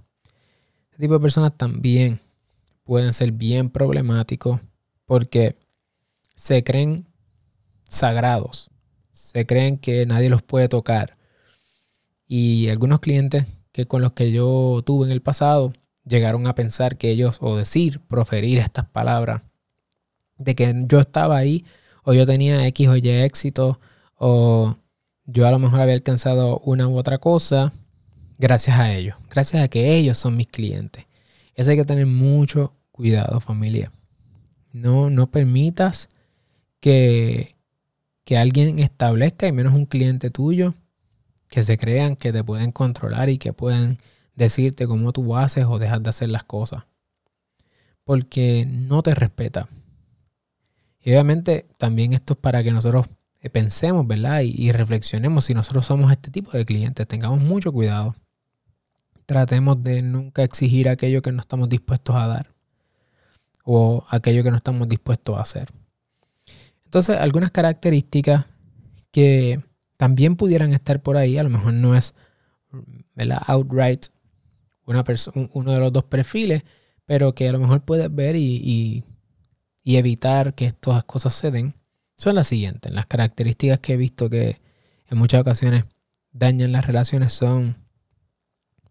Este 0.91 0.97
tipo 1.03 1.13
de 1.13 1.19
personas 1.21 1.55
también 1.55 2.19
pueden 2.83 3.13
ser 3.13 3.31
bien 3.31 3.69
problemáticos 3.69 4.59
porque 5.05 5.57
se 6.35 6.63
creen 6.63 7.07
sagrados, 7.83 8.69
se 9.13 9.45
creen 9.45 9.77
que 9.77 10.05
nadie 10.05 10.29
los 10.29 10.41
puede 10.41 10.67
tocar. 10.67 11.17
Y 12.31 12.69
algunos 12.69 12.99
clientes 12.99 13.45
que 13.71 13.87
con 13.87 14.03
los 14.03 14.13
que 14.13 14.31
yo 14.31 14.83
tuve 14.85 15.07
en 15.07 15.11
el 15.11 15.21
pasado 15.21 15.73
llegaron 16.05 16.45
a 16.45 16.53
pensar 16.53 16.95
que 16.95 17.09
ellos, 17.09 17.39
o 17.41 17.57
decir, 17.57 17.99
proferir 18.01 18.59
estas 18.59 18.85
palabras, 18.85 19.41
de 20.37 20.55
que 20.55 20.85
yo 20.87 20.99
estaba 20.99 21.37
ahí, 21.37 21.65
o 22.03 22.13
yo 22.13 22.27
tenía 22.27 22.65
X 22.67 22.87
o 22.87 22.95
Y 22.95 23.09
éxito, 23.09 23.79
o 24.15 24.77
yo 25.25 25.47
a 25.47 25.51
lo 25.51 25.57
mejor 25.57 25.81
había 25.81 25.95
alcanzado 25.95 26.59
una 26.59 26.87
u 26.87 26.97
otra 26.97 27.17
cosa, 27.17 27.73
gracias 28.37 28.77
a 28.77 28.93
ellos, 28.93 29.15
gracias 29.31 29.63
a 29.63 29.67
que 29.67 29.97
ellos 29.97 30.17
son 30.17 30.37
mis 30.37 30.47
clientes. 30.47 31.05
Eso 31.55 31.71
hay 31.71 31.77
que 31.77 31.85
tener 31.85 32.05
mucho 32.05 32.73
Cuidado 32.91 33.39
familia. 33.39 33.93
No, 34.73 35.09
no 35.09 35.31
permitas 35.31 36.09
que, 36.81 37.55
que 38.25 38.37
alguien 38.37 38.77
establezca, 38.79 39.47
y 39.47 39.53
menos 39.53 39.73
un 39.73 39.85
cliente 39.85 40.29
tuyo, 40.29 40.73
que 41.49 41.63
se 41.63 41.77
crean 41.77 42.15
que 42.15 42.31
te 42.31 42.43
pueden 42.43 42.71
controlar 42.71 43.29
y 43.29 43.37
que 43.37 43.53
pueden 43.53 43.97
decirte 44.35 44.87
cómo 44.87 45.11
tú 45.11 45.35
haces 45.35 45.65
o 45.65 45.79
dejas 45.79 46.01
de 46.01 46.09
hacer 46.09 46.29
las 46.29 46.43
cosas. 46.43 46.83
Porque 48.03 48.65
no 48.67 49.03
te 49.03 49.13
respeta. 49.13 49.67
Y 51.01 51.11
obviamente 51.11 51.67
también 51.77 52.13
esto 52.13 52.33
es 52.33 52.39
para 52.39 52.63
que 52.63 52.71
nosotros 52.71 53.07
pensemos, 53.51 54.05
¿verdad? 54.07 54.41
Y, 54.41 54.53
y, 54.55 54.71
reflexionemos 54.71 55.45
si 55.45 55.53
nosotros 55.53 55.85
somos 55.85 56.11
este 56.11 56.29
tipo 56.29 56.51
de 56.51 56.65
clientes. 56.65 57.07
Tengamos 57.07 57.39
mucho 57.39 57.71
cuidado. 57.71 58.15
Tratemos 59.25 59.81
de 59.83 60.01
nunca 60.01 60.43
exigir 60.43 60.89
aquello 60.89 61.21
que 61.21 61.31
no 61.31 61.39
estamos 61.39 61.69
dispuestos 61.69 62.15
a 62.15 62.27
dar 62.27 62.53
o 63.63 64.03
aquello 64.09 64.43
que 64.43 64.49
no 64.49 64.57
estamos 64.57 64.87
dispuestos 64.87 65.37
a 65.37 65.41
hacer. 65.41 65.69
Entonces, 66.85 67.17
algunas 67.17 67.51
características 67.51 68.45
que 69.11 69.61
también 69.99 70.37
pudieran 70.37 70.71
estar 70.71 71.01
por 71.01 71.17
ahí, 71.17 71.37
a 71.37 71.43
lo 71.43 71.49
mejor 71.49 71.73
no 71.73 71.93
es 71.93 72.13
¿verdad? 73.15 73.41
outright 73.47 74.05
una 74.85 75.03
uno 75.51 75.73
de 75.73 75.79
los 75.81 75.91
dos 75.91 76.05
perfiles, 76.05 76.63
pero 77.05 77.35
que 77.35 77.49
a 77.49 77.51
lo 77.51 77.59
mejor 77.59 77.83
puedes 77.83 78.13
ver 78.15 78.37
y, 78.37 79.03
y 79.83 79.95
evitar 79.97 80.55
que 80.55 80.67
estas 80.67 81.03
cosas 81.03 81.33
se 81.33 81.51
den, 81.51 81.75
son 82.15 82.35
las 82.35 82.47
siguientes. 82.47 82.89
Las 82.93 83.07
características 83.07 83.79
que 83.79 83.93
he 83.93 83.97
visto 83.97 84.29
que 84.29 84.61
en 85.09 85.17
muchas 85.17 85.41
ocasiones 85.41 85.83
dañan 86.31 86.71
las 86.71 86.87
relaciones 86.87 87.33
son 87.33 87.75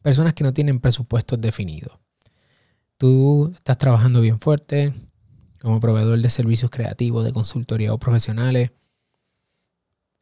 personas 0.02 0.34
que 0.34 0.44
no 0.44 0.52
tienen 0.52 0.78
presupuestos 0.78 1.40
definidos. 1.40 1.98
Tú 2.98 3.54
estás 3.56 3.78
trabajando 3.78 4.20
bien 4.20 4.40
fuerte 4.40 4.92
como 5.58 5.80
proveedor 5.80 6.20
de 6.20 6.28
servicios 6.28 6.70
creativos, 6.70 7.24
de 7.24 7.32
consultoría 7.32 7.94
o 7.94 7.98
profesionales. 7.98 8.72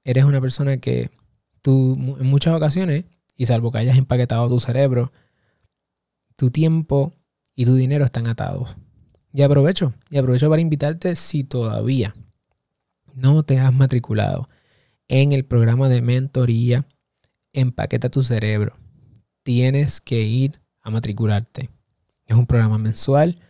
Eres 0.07 0.25
una 0.25 0.41
persona 0.41 0.77
que 0.77 1.11
tú 1.63 1.95
en 2.21 2.27
muchas 2.27 2.55
ocasiones, 2.55 3.07
y 3.37 3.47
salvo 3.47 3.73
que 3.73 3.79
hayas 3.79 3.99
empaquetado 3.99 4.49
tu 4.49 4.61
cerebro, 4.61 5.13
tu 6.37 6.49
tiempo 6.49 7.13
y 7.57 7.65
tu 7.65 7.75
dinero 7.75 8.05
están 8.05 8.29
atados. 8.29 8.77
Y 9.33 9.43
aprovecho, 9.43 9.95
y 10.09 10.19
aprovecho 10.19 10.49
para 10.49 10.63
invitarte 10.63 11.17
si 11.17 11.43
todavía 11.43 12.15
no 13.15 13.43
te 13.43 13.59
has 13.59 13.75
matriculado 13.75 14.49
en 15.09 15.33
el 15.33 15.45
programa 15.45 15.89
de 15.89 16.03
mentoría 16.03 16.87
Empaqueta 17.53 18.09
tu 18.09 18.23
cerebro. 18.23 18.77
Tienes 19.43 20.01
que 20.01 20.23
ir 20.23 20.61
a 20.83 20.91
matricularte. 20.91 21.71
Es 22.27 22.37
un 22.37 22.47
programa 22.47 22.79
mensual. 22.79 23.41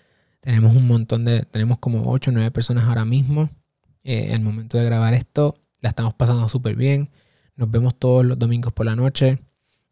Tenemos 0.41 0.75
un 0.75 0.87
montón 0.87 1.27
de, 1.27 1.43
tenemos 1.43 1.81
como 1.81 2.11
8 2.11 2.31
o 2.31 2.33
9 2.33 2.51
personas 2.51 2.85
ahora 2.85 3.05
mismo. 3.05 3.51
en 4.05 4.31
eh, 4.31 4.33
el 4.33 4.41
momento 4.41 4.79
de 4.79 4.85
grabar 4.85 5.13
esto, 5.13 5.57
la 5.80 5.90
estamos 5.90 6.14
pasando 6.14 6.49
súper 6.49 6.76
bien. 6.76 7.11
Nos 7.56 7.71
vemos 7.71 7.99
todos 7.99 8.25
los 8.25 8.38
domingos 8.38 8.73
por 8.73 8.87
la 8.87 8.97
noche. 8.97 9.38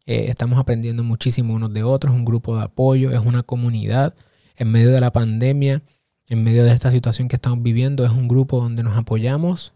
Eh, 0.05 0.25
estamos 0.29 0.59
aprendiendo 0.59 1.03
muchísimo 1.03 1.53
unos 1.53 1.73
de 1.73 1.83
otros. 1.83 2.13
Un 2.13 2.25
grupo 2.25 2.57
de 2.57 2.63
apoyo, 2.63 3.11
es 3.11 3.19
una 3.19 3.43
comunidad. 3.43 4.13
En 4.55 4.71
medio 4.71 4.91
de 4.91 5.01
la 5.01 5.11
pandemia, 5.11 5.81
en 6.29 6.43
medio 6.43 6.63
de 6.63 6.71
esta 6.71 6.91
situación 6.91 7.27
que 7.27 7.35
estamos 7.35 7.61
viviendo, 7.61 8.05
es 8.05 8.11
un 8.11 8.27
grupo 8.27 8.61
donde 8.61 8.83
nos 8.83 8.97
apoyamos, 8.97 9.73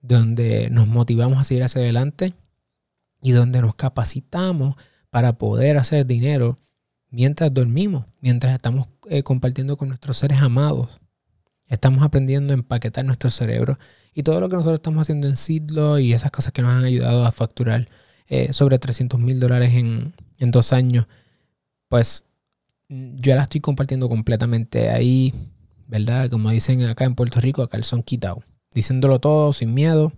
donde 0.00 0.68
nos 0.70 0.86
motivamos 0.86 1.38
a 1.38 1.44
seguir 1.44 1.64
hacia 1.64 1.80
adelante 1.80 2.34
y 3.22 3.32
donde 3.32 3.60
nos 3.60 3.74
capacitamos 3.74 4.76
para 5.10 5.38
poder 5.38 5.78
hacer 5.78 6.06
dinero 6.06 6.58
mientras 7.10 7.52
dormimos, 7.52 8.04
mientras 8.20 8.54
estamos 8.54 8.88
eh, 9.08 9.22
compartiendo 9.22 9.76
con 9.76 9.88
nuestros 9.88 10.16
seres 10.18 10.40
amados. 10.42 11.00
Estamos 11.68 12.02
aprendiendo 12.02 12.52
a 12.52 12.56
empaquetar 12.56 13.04
nuestro 13.04 13.30
cerebro 13.30 13.78
y 14.12 14.22
todo 14.22 14.40
lo 14.40 14.48
que 14.48 14.56
nosotros 14.56 14.78
estamos 14.78 15.02
haciendo 15.02 15.28
en 15.28 15.36
Sidlo 15.36 15.98
y 15.98 16.12
esas 16.12 16.30
cosas 16.30 16.52
que 16.52 16.62
nos 16.62 16.72
han 16.72 16.84
ayudado 16.84 17.24
a 17.24 17.32
facturar 17.32 17.86
eh, 18.28 18.52
sobre 18.52 18.78
300 18.78 19.18
mil 19.18 19.40
dólares 19.40 19.74
en, 19.74 20.14
en 20.38 20.50
dos 20.50 20.72
años, 20.72 21.06
pues 21.88 22.24
yo 22.88 23.34
la 23.34 23.44
estoy 23.44 23.60
compartiendo 23.60 24.08
completamente 24.08 24.90
ahí, 24.90 25.32
¿verdad? 25.86 26.30
Como 26.30 26.50
dicen 26.50 26.82
acá 26.84 27.04
en 27.04 27.14
Puerto 27.14 27.40
Rico, 27.40 27.62
a 27.62 27.68
calzón 27.68 28.02
quitado. 28.02 28.42
Diciéndolo 28.74 29.20
todo 29.20 29.52
sin 29.52 29.74
miedo, 29.74 30.12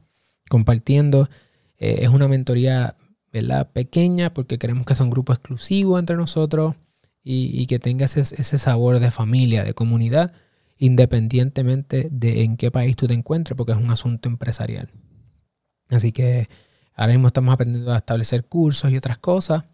compartiendo. 0.49 1.29
Eh, 1.79 1.99
es 2.03 2.09
una 2.09 2.29
mentoría, 2.29 2.97
¿verdad? 3.33 3.71
Pequeña 3.73 4.35
porque 4.35 4.59
queremos 4.59 4.87
que 4.87 4.95
sea 4.95 5.05
un 5.05 5.11
grupo 5.11 5.33
exclusivo 5.33 5.99
entre 5.99 6.17
nosotros 6.17 6.75
y, 7.23 7.67
que 7.67 7.81
tenga 7.81 8.05
ese, 8.05 8.21
ese 8.21 8.57
sabor 8.57 9.01
de 9.01 9.11
familia, 9.11 9.65
de 9.65 9.75
comunidad 9.75 10.33
independientemente 10.79 12.09
de 12.11 12.43
en 12.43 12.57
qué 12.57 12.71
país 12.71 12.97
tú 12.97 13.07
te 13.07 13.15
encuentres, 13.15 13.57
porque 13.57 13.73
es 13.73 13.79
un 13.79 13.91
asunto 13.91 14.29
empresarial. 14.29 14.91
Así 15.89 16.13
que 16.13 16.49
ahora 16.95 17.13
mismo 17.13 17.29
estamos 17.29 17.53
aprendiendo 17.53 17.93
a 17.93 17.97
establecer 17.97 18.45
cursos 18.45 18.91
y 18.91 18.97
otras 18.97 19.19
cosas. 19.19 19.65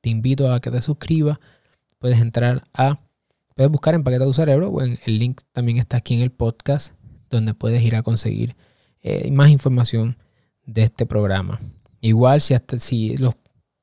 Te 0.00 0.10
invito 0.10 0.52
a 0.52 0.60
que 0.60 0.70
te 0.70 0.80
suscribas. 0.80 1.38
Puedes 1.98 2.20
entrar 2.20 2.64
a, 2.72 3.00
puedes 3.54 3.70
buscar 3.70 3.94
Empaqueta 3.94 4.24
tu 4.24 4.32
cerebro, 4.32 4.70
o 4.70 4.80
el 4.80 4.98
link 5.06 5.40
también 5.52 5.78
está 5.78 5.98
aquí 5.98 6.14
en 6.14 6.20
el 6.20 6.30
podcast, 6.30 6.94
donde 7.30 7.54
puedes 7.54 7.82
ir 7.82 7.96
a 7.96 8.02
conseguir 8.02 8.54
eh, 9.02 9.30
más 9.30 9.50
información 9.50 10.16
de 10.64 10.82
este 10.82 11.06
programa. 11.06 11.60
Igual 12.00 12.40
si, 12.40 12.54
hasta, 12.54 12.78
si 12.78 13.16
los 13.16 13.34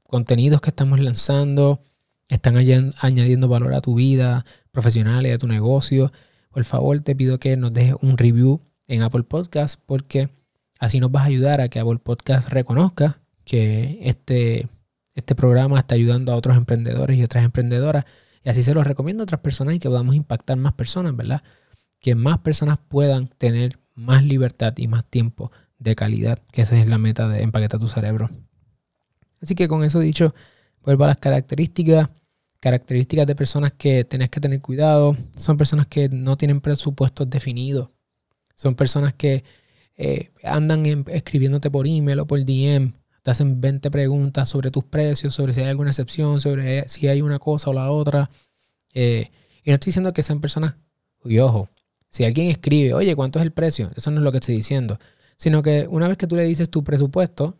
contenidos 0.04 0.62
que 0.62 0.70
estamos 0.70 1.00
lanzando 1.00 1.82
están 2.30 2.58
añadiendo 2.58 3.48
valor 3.48 3.74
a 3.74 3.82
tu 3.82 3.96
vida 3.96 4.46
profesional 4.72 5.26
y 5.26 5.32
a 5.32 5.38
tu 5.38 5.48
negocio, 5.48 6.12
por 6.54 6.64
favor 6.66 7.02
te 7.02 7.16
pido 7.16 7.40
que 7.40 7.58
nos 7.58 7.74
dejes 7.74 7.96
un 8.02 8.18
review 8.18 8.62
en 8.88 9.02
Apple 9.02 9.24
Podcast 9.24 9.80
porque 9.86 10.30
así 10.80 11.00
nos 11.00 11.12
vas 11.12 11.24
a 11.24 11.28
ayudar 11.28 11.62
a 11.62 11.68
que 11.68 11.80
Apple 11.80 11.98
Podcast 11.98 12.50
reconozca 12.50 13.22
que 13.44 14.00
este, 14.04 14.68
este 15.16 15.36
programa 15.36 15.80
está 15.80 15.96
ayudando 15.96 16.32
a 16.32 16.36
otros 16.36 16.56
emprendedores 16.56 17.18
y 17.18 17.24
otras 17.24 17.44
emprendedoras. 17.44 18.06
Y 18.44 18.50
así 18.50 18.62
se 18.62 18.74
los 18.74 18.86
recomiendo 18.86 19.24
a 19.24 19.26
otras 19.26 19.42
personas 19.42 19.76
y 19.76 19.80
que 19.80 19.90
podamos 19.90 20.16
impactar 20.16 20.58
más 20.58 20.74
personas, 20.74 21.16
¿verdad? 21.16 21.44
Que 22.00 22.14
más 22.14 22.38
personas 22.40 22.78
puedan 22.88 23.28
tener 23.28 23.80
más 23.96 24.24
libertad 24.24 24.74
y 24.78 24.88
más 24.88 25.06
tiempo 25.06 25.52
de 25.80 25.96
calidad, 25.96 26.40
que 26.52 26.62
esa 26.62 26.80
es 26.80 26.88
la 26.88 26.98
meta 26.98 27.28
de 27.28 27.42
empaquetar 27.42 27.80
tu 27.80 27.88
cerebro. 27.88 28.30
Así 29.42 29.56
que 29.56 29.68
con 29.68 29.84
eso 29.84 30.00
dicho, 30.00 30.34
vuelvo 30.84 31.06
a 31.06 31.08
las 31.08 31.18
características 31.18 32.10
características 32.64 33.28
de 33.28 33.36
personas 33.36 33.74
que 33.74 34.06
tenés 34.06 34.30
que 34.30 34.40
tener 34.40 34.62
cuidado. 34.62 35.18
Son 35.36 35.58
personas 35.58 35.86
que 35.88 36.08
no 36.08 36.38
tienen 36.38 36.62
presupuestos 36.62 37.30
definidos. 37.30 37.90
Son 38.56 38.74
personas 38.74 39.14
que 39.16 39.44
eh, 39.98 40.30
andan 40.46 40.86
escribiéndote 41.10 41.70
por 41.70 41.86
email 41.86 42.22
o 42.22 42.26
por 42.26 42.40
DM. 42.40 42.94
Te 43.22 43.32
hacen 43.32 43.60
20 43.60 43.92
preguntas 43.92 44.48
sobre 44.48 44.72
tus 44.72 44.86
precios, 44.86 45.36
sobre 45.36 45.54
si 45.54 45.60
hay 45.60 45.68
alguna 45.68 45.90
excepción, 45.90 46.40
sobre 46.40 46.88
si 46.88 47.10
hay 47.10 47.22
una 47.22 47.38
cosa 47.38 47.70
o 47.70 47.74
la 47.74 47.92
otra. 47.92 48.30
Eh, 48.94 49.30
y 49.66 49.70
no 49.70 49.74
estoy 49.74 49.90
diciendo 49.90 50.12
que 50.12 50.24
sean 50.24 50.40
personas, 50.40 50.76
y 51.26 51.40
ojo, 51.40 51.68
si 52.08 52.24
alguien 52.24 52.48
escribe, 52.48 52.94
oye, 52.94 53.14
¿cuánto 53.14 53.40
es 53.40 53.46
el 53.46 53.52
precio? 53.52 53.92
Eso 53.98 54.10
no 54.10 54.20
es 54.20 54.24
lo 54.24 54.32
que 54.32 54.38
estoy 54.38 54.56
diciendo. 54.56 55.00
Sino 55.36 55.62
que 55.64 55.86
una 55.90 56.08
vez 56.08 56.18
que 56.18 56.28
tú 56.28 56.38
le 56.38 56.44
dices 56.44 56.70
tu 56.70 56.82
presupuesto, 56.82 57.58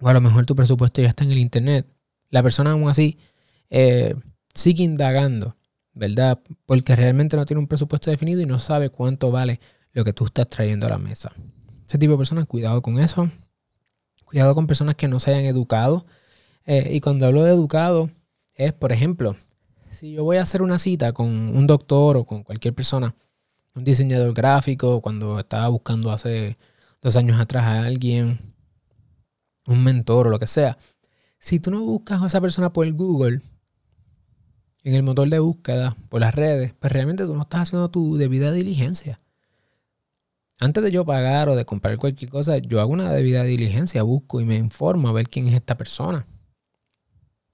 o 0.00 0.08
a 0.10 0.12
lo 0.12 0.20
mejor 0.20 0.44
tu 0.44 0.54
presupuesto 0.54 1.00
ya 1.00 1.08
está 1.08 1.24
en 1.24 1.30
el 1.30 1.38
internet, 1.38 1.86
la 2.28 2.42
persona 2.42 2.72
aún 2.72 2.90
así 2.90 3.16
eh, 3.74 4.14
sigue 4.54 4.84
indagando, 4.84 5.56
¿verdad? 5.94 6.38
Porque 6.66 6.94
realmente 6.94 7.38
no 7.38 7.46
tiene 7.46 7.58
un 7.58 7.66
presupuesto 7.66 8.10
definido 8.10 8.42
y 8.42 8.46
no 8.46 8.58
sabe 8.58 8.90
cuánto 8.90 9.30
vale 9.30 9.60
lo 9.92 10.04
que 10.04 10.12
tú 10.12 10.26
estás 10.26 10.46
trayendo 10.48 10.86
a 10.86 10.90
la 10.90 10.98
mesa. 10.98 11.32
Ese 11.88 11.96
tipo 11.96 12.12
de 12.12 12.18
personas, 12.18 12.46
cuidado 12.46 12.82
con 12.82 12.98
eso. 12.98 13.30
Cuidado 14.26 14.54
con 14.54 14.66
personas 14.66 14.94
que 14.94 15.08
no 15.08 15.18
se 15.18 15.30
hayan 15.30 15.46
educado. 15.46 16.04
Eh, 16.66 16.90
y 16.92 17.00
cuando 17.00 17.26
hablo 17.26 17.44
de 17.44 17.50
educado, 17.50 18.10
es, 18.54 18.74
por 18.74 18.92
ejemplo, 18.92 19.36
si 19.90 20.12
yo 20.12 20.22
voy 20.22 20.36
a 20.36 20.42
hacer 20.42 20.60
una 20.60 20.78
cita 20.78 21.12
con 21.12 21.28
un 21.28 21.66
doctor 21.66 22.18
o 22.18 22.24
con 22.24 22.42
cualquier 22.42 22.74
persona, 22.74 23.14
un 23.74 23.84
diseñador 23.84 24.34
gráfico, 24.34 25.00
cuando 25.00 25.40
estaba 25.40 25.68
buscando 25.68 26.12
hace 26.12 26.58
dos 27.00 27.16
años 27.16 27.40
atrás 27.40 27.64
a 27.64 27.84
alguien, 27.84 28.38
un 29.66 29.82
mentor 29.82 30.28
o 30.28 30.30
lo 30.30 30.38
que 30.38 30.46
sea, 30.46 30.76
si 31.38 31.58
tú 31.58 31.70
no 31.70 31.80
buscas 31.80 32.22
a 32.22 32.26
esa 32.26 32.40
persona 32.40 32.70
por 32.72 32.90
Google, 32.92 33.40
en 34.84 34.94
el 34.94 35.02
motor 35.02 35.28
de 35.28 35.38
búsqueda, 35.38 35.96
por 36.08 36.20
las 36.20 36.34
redes, 36.34 36.74
pues 36.78 36.92
realmente 36.92 37.24
tú 37.24 37.34
no 37.34 37.42
estás 37.42 37.62
haciendo 37.62 37.90
tu 37.90 38.16
debida 38.16 38.50
diligencia. 38.52 39.18
Antes 40.58 40.82
de 40.84 40.92
yo 40.92 41.04
pagar 41.04 41.48
o 41.48 41.56
de 41.56 41.64
comprar 41.64 41.98
cualquier 41.98 42.30
cosa, 42.30 42.58
yo 42.58 42.80
hago 42.80 42.92
una 42.92 43.12
debida 43.12 43.42
diligencia, 43.42 44.02
busco 44.02 44.40
y 44.40 44.44
me 44.44 44.56
informo 44.56 45.08
a 45.08 45.12
ver 45.12 45.28
quién 45.28 45.48
es 45.48 45.54
esta 45.54 45.76
persona. 45.76 46.26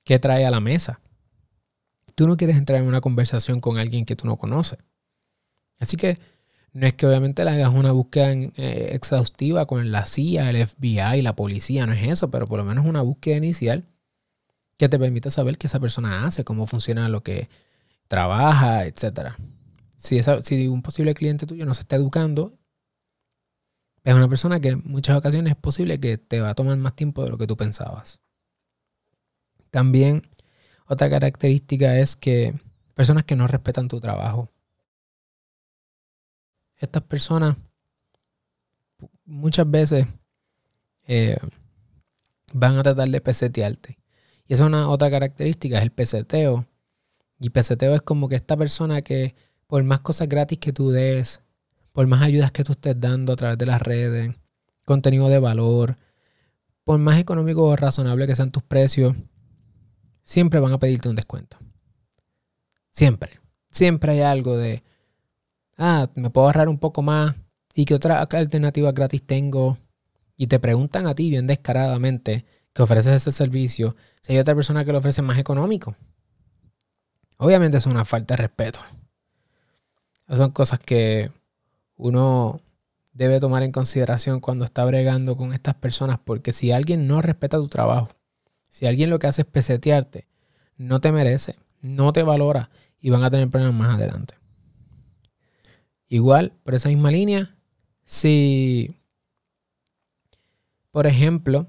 ¿Qué 0.05 0.19
trae 0.19 0.45
a 0.47 0.51
la 0.51 0.61
mesa? 0.61 1.01
Tú 2.14 2.27
no 2.27 2.37
quieres 2.37 2.57
entrar 2.57 2.81
en 2.81 2.87
una 2.87 3.01
conversación 3.01 3.61
con 3.61 3.79
alguien 3.79 4.05
que 4.05 4.17
tú 4.17 4.27
no 4.27 4.37
conoces. 4.37 4.79
Así 5.79 5.97
que 5.97 6.19
no 6.73 6.87
es 6.87 6.95
que 6.95 7.07
obviamente 7.07 7.45
le 7.45 7.51
hagas 7.51 7.73
una 7.73 7.93
búsqueda 7.93 8.33
eh, 8.33 8.91
exhaustiva 8.93 9.67
con 9.67 9.91
la 9.91 10.05
CIA, 10.05 10.51
el 10.51 10.67
FBI, 10.67 11.23
la 11.23 11.37
policía, 11.37 11.87
no 11.87 11.93
es 11.93 12.07
eso, 12.09 12.31
pero 12.31 12.47
por 12.47 12.59
lo 12.59 12.64
menos 12.64 12.87
una 12.87 13.03
búsqueda 13.03 13.37
inicial 13.37 13.85
que 14.79 14.88
te 14.88 14.99
permite 14.99 15.31
saber 15.31 15.59
qué 15.59 15.67
esa 15.67 15.81
persona 15.81 16.25
hace, 16.25 16.45
cómo 16.45 16.67
funciona 16.67 17.09
lo 17.09 17.23
que 17.23 17.49
trabaja, 18.07 18.87
etc. 18.87 19.35
Si, 19.97 20.21
un 20.69 20.83
posible 20.83 21.14
cliente 21.14 21.47
tuyo 21.47 21.67
no 21.67 21.75
se 21.75 21.83
está 21.83 21.97
educando, 21.97 22.57
es 24.05 24.14
una 24.14 24.29
persona 24.29 24.61
que 24.61 24.71
en 24.71 24.83
muchas 24.85 25.17
ocasiones 25.19 25.51
es 25.53 25.59
posible 25.59 26.01
que 26.01 26.17
te 26.17 26.41
va 26.41 26.51
a 26.51 26.55
tomar 26.55 26.77
más 26.79 26.95
tiempo 26.95 27.25
de 27.25 27.31
lo 27.31 27.38
que 27.38 27.47
tú 27.47 27.57
pensabas. 27.57 28.21
También 29.71 30.23
otra 30.87 31.11
característica 31.11 31.99
es 31.99 32.17
que 32.17 32.55
personas 32.95 33.25
que 33.25 33.37
no 33.37 33.47
respetan 33.49 33.88
tu 33.88 34.01
trabajo. 34.01 34.49
Estas 36.77 37.03
personas 37.03 37.57
muchas 39.25 39.69
veces 39.69 40.07
eh, 41.09 41.37
van 42.53 42.79
a 42.79 42.83
tratar 42.85 43.09
de 43.09 43.21
pesetearte. 43.21 43.99
Y 44.48 44.54
esa 44.54 44.64
es 44.64 44.68
una 44.68 44.88
otra 44.88 45.11
característica, 45.11 45.76
es 45.76 45.82
el 45.82 45.92
peseteo. 45.92 46.66
Y 47.38 47.50
peseteo 47.50 47.94
es 47.94 48.02
como 48.02 48.28
que 48.28 48.34
esta 48.37 48.56
persona 48.56 49.02
que 49.02 49.34
por 49.66 49.84
más 49.84 50.00
cosas 50.00 50.28
gratis 50.28 50.58
que 50.58 50.72
tú 50.72 50.90
des, 50.90 51.42
por 51.92 52.06
más 52.06 52.22
ayudas 52.22 52.50
que 52.50 52.64
tú 52.64 52.72
estés 52.72 52.98
dando 52.98 53.34
a 53.34 53.37
través 53.37 53.58
de 53.58 53.66
las 53.66 53.82
redes, 53.82 54.34
contenido 54.84 55.28
de 55.28 55.38
valor, 55.38 55.96
por 56.82 56.98
más 56.98 57.18
económico 57.18 57.64
o 57.64 57.76
razonable 57.76 58.26
que 58.26 58.34
sean 58.34 58.50
tus 58.50 58.62
precios, 58.62 59.14
siempre 60.22 60.58
van 60.58 60.72
a 60.72 60.78
pedirte 60.78 61.11
un 61.11 61.14
descuento. 61.14 61.58
Siempre. 62.90 63.38
Siempre 63.70 64.12
hay 64.12 64.20
algo 64.22 64.56
de, 64.56 64.82
ah, 65.76 66.08
me 66.14 66.30
puedo 66.30 66.46
ahorrar 66.46 66.70
un 66.70 66.78
poco 66.78 67.02
más. 67.02 67.37
¿Y 67.74 67.84
qué 67.84 67.94
otra 67.94 68.22
alternativa 68.22 68.90
gratis 68.92 69.22
tengo? 69.26 69.76
Y 70.37 70.46
te 70.46 70.58
preguntan 70.58 71.06
a 71.06 71.14
ti 71.14 71.28
bien 71.28 71.46
descaradamente 71.46 72.46
que 72.79 72.83
ofreces 72.85 73.12
ese 73.12 73.33
servicio, 73.33 73.97
si 74.23 74.33
hay 74.35 74.38
otra 74.38 74.55
persona 74.55 74.85
que 74.85 74.93
lo 74.93 74.99
ofrece 74.99 75.21
más 75.21 75.37
económico. 75.37 75.97
Obviamente 77.37 77.77
es 77.77 77.87
una 77.87 78.05
falta 78.05 78.35
de 78.35 78.43
respeto. 78.43 78.79
son 80.29 80.53
cosas 80.53 80.79
que 80.79 81.33
uno 81.97 82.61
debe 83.12 83.41
tomar 83.41 83.64
en 83.64 83.73
consideración 83.73 84.38
cuando 84.38 84.64
está 84.64 84.85
bregando 84.85 85.37
con 85.37 85.53
estas 85.53 85.75
personas, 85.75 86.21
porque 86.25 86.53
si 86.53 86.71
alguien 86.71 87.09
no 87.09 87.21
respeta 87.21 87.57
tu 87.57 87.67
trabajo, 87.67 88.11
si 88.69 88.87
alguien 88.87 89.11
lo 89.11 89.19
que 89.19 89.27
hace 89.27 89.43
es 89.43 89.49
pesetearte, 89.49 90.29
no 90.77 91.01
te 91.01 91.11
merece, 91.11 91.57
no 91.81 92.12
te 92.12 92.23
valora 92.23 92.71
y 93.01 93.11
van 93.11 93.25
a 93.25 93.31
tener 93.31 93.51
problemas 93.51 93.75
más 93.75 93.97
adelante. 93.97 94.35
Igual, 96.07 96.53
por 96.62 96.77
esa 96.77 96.91
misma 96.91 97.11
línea, 97.11 97.57
si, 98.05 98.95
por 100.93 101.09
ejemplo, 101.09 101.67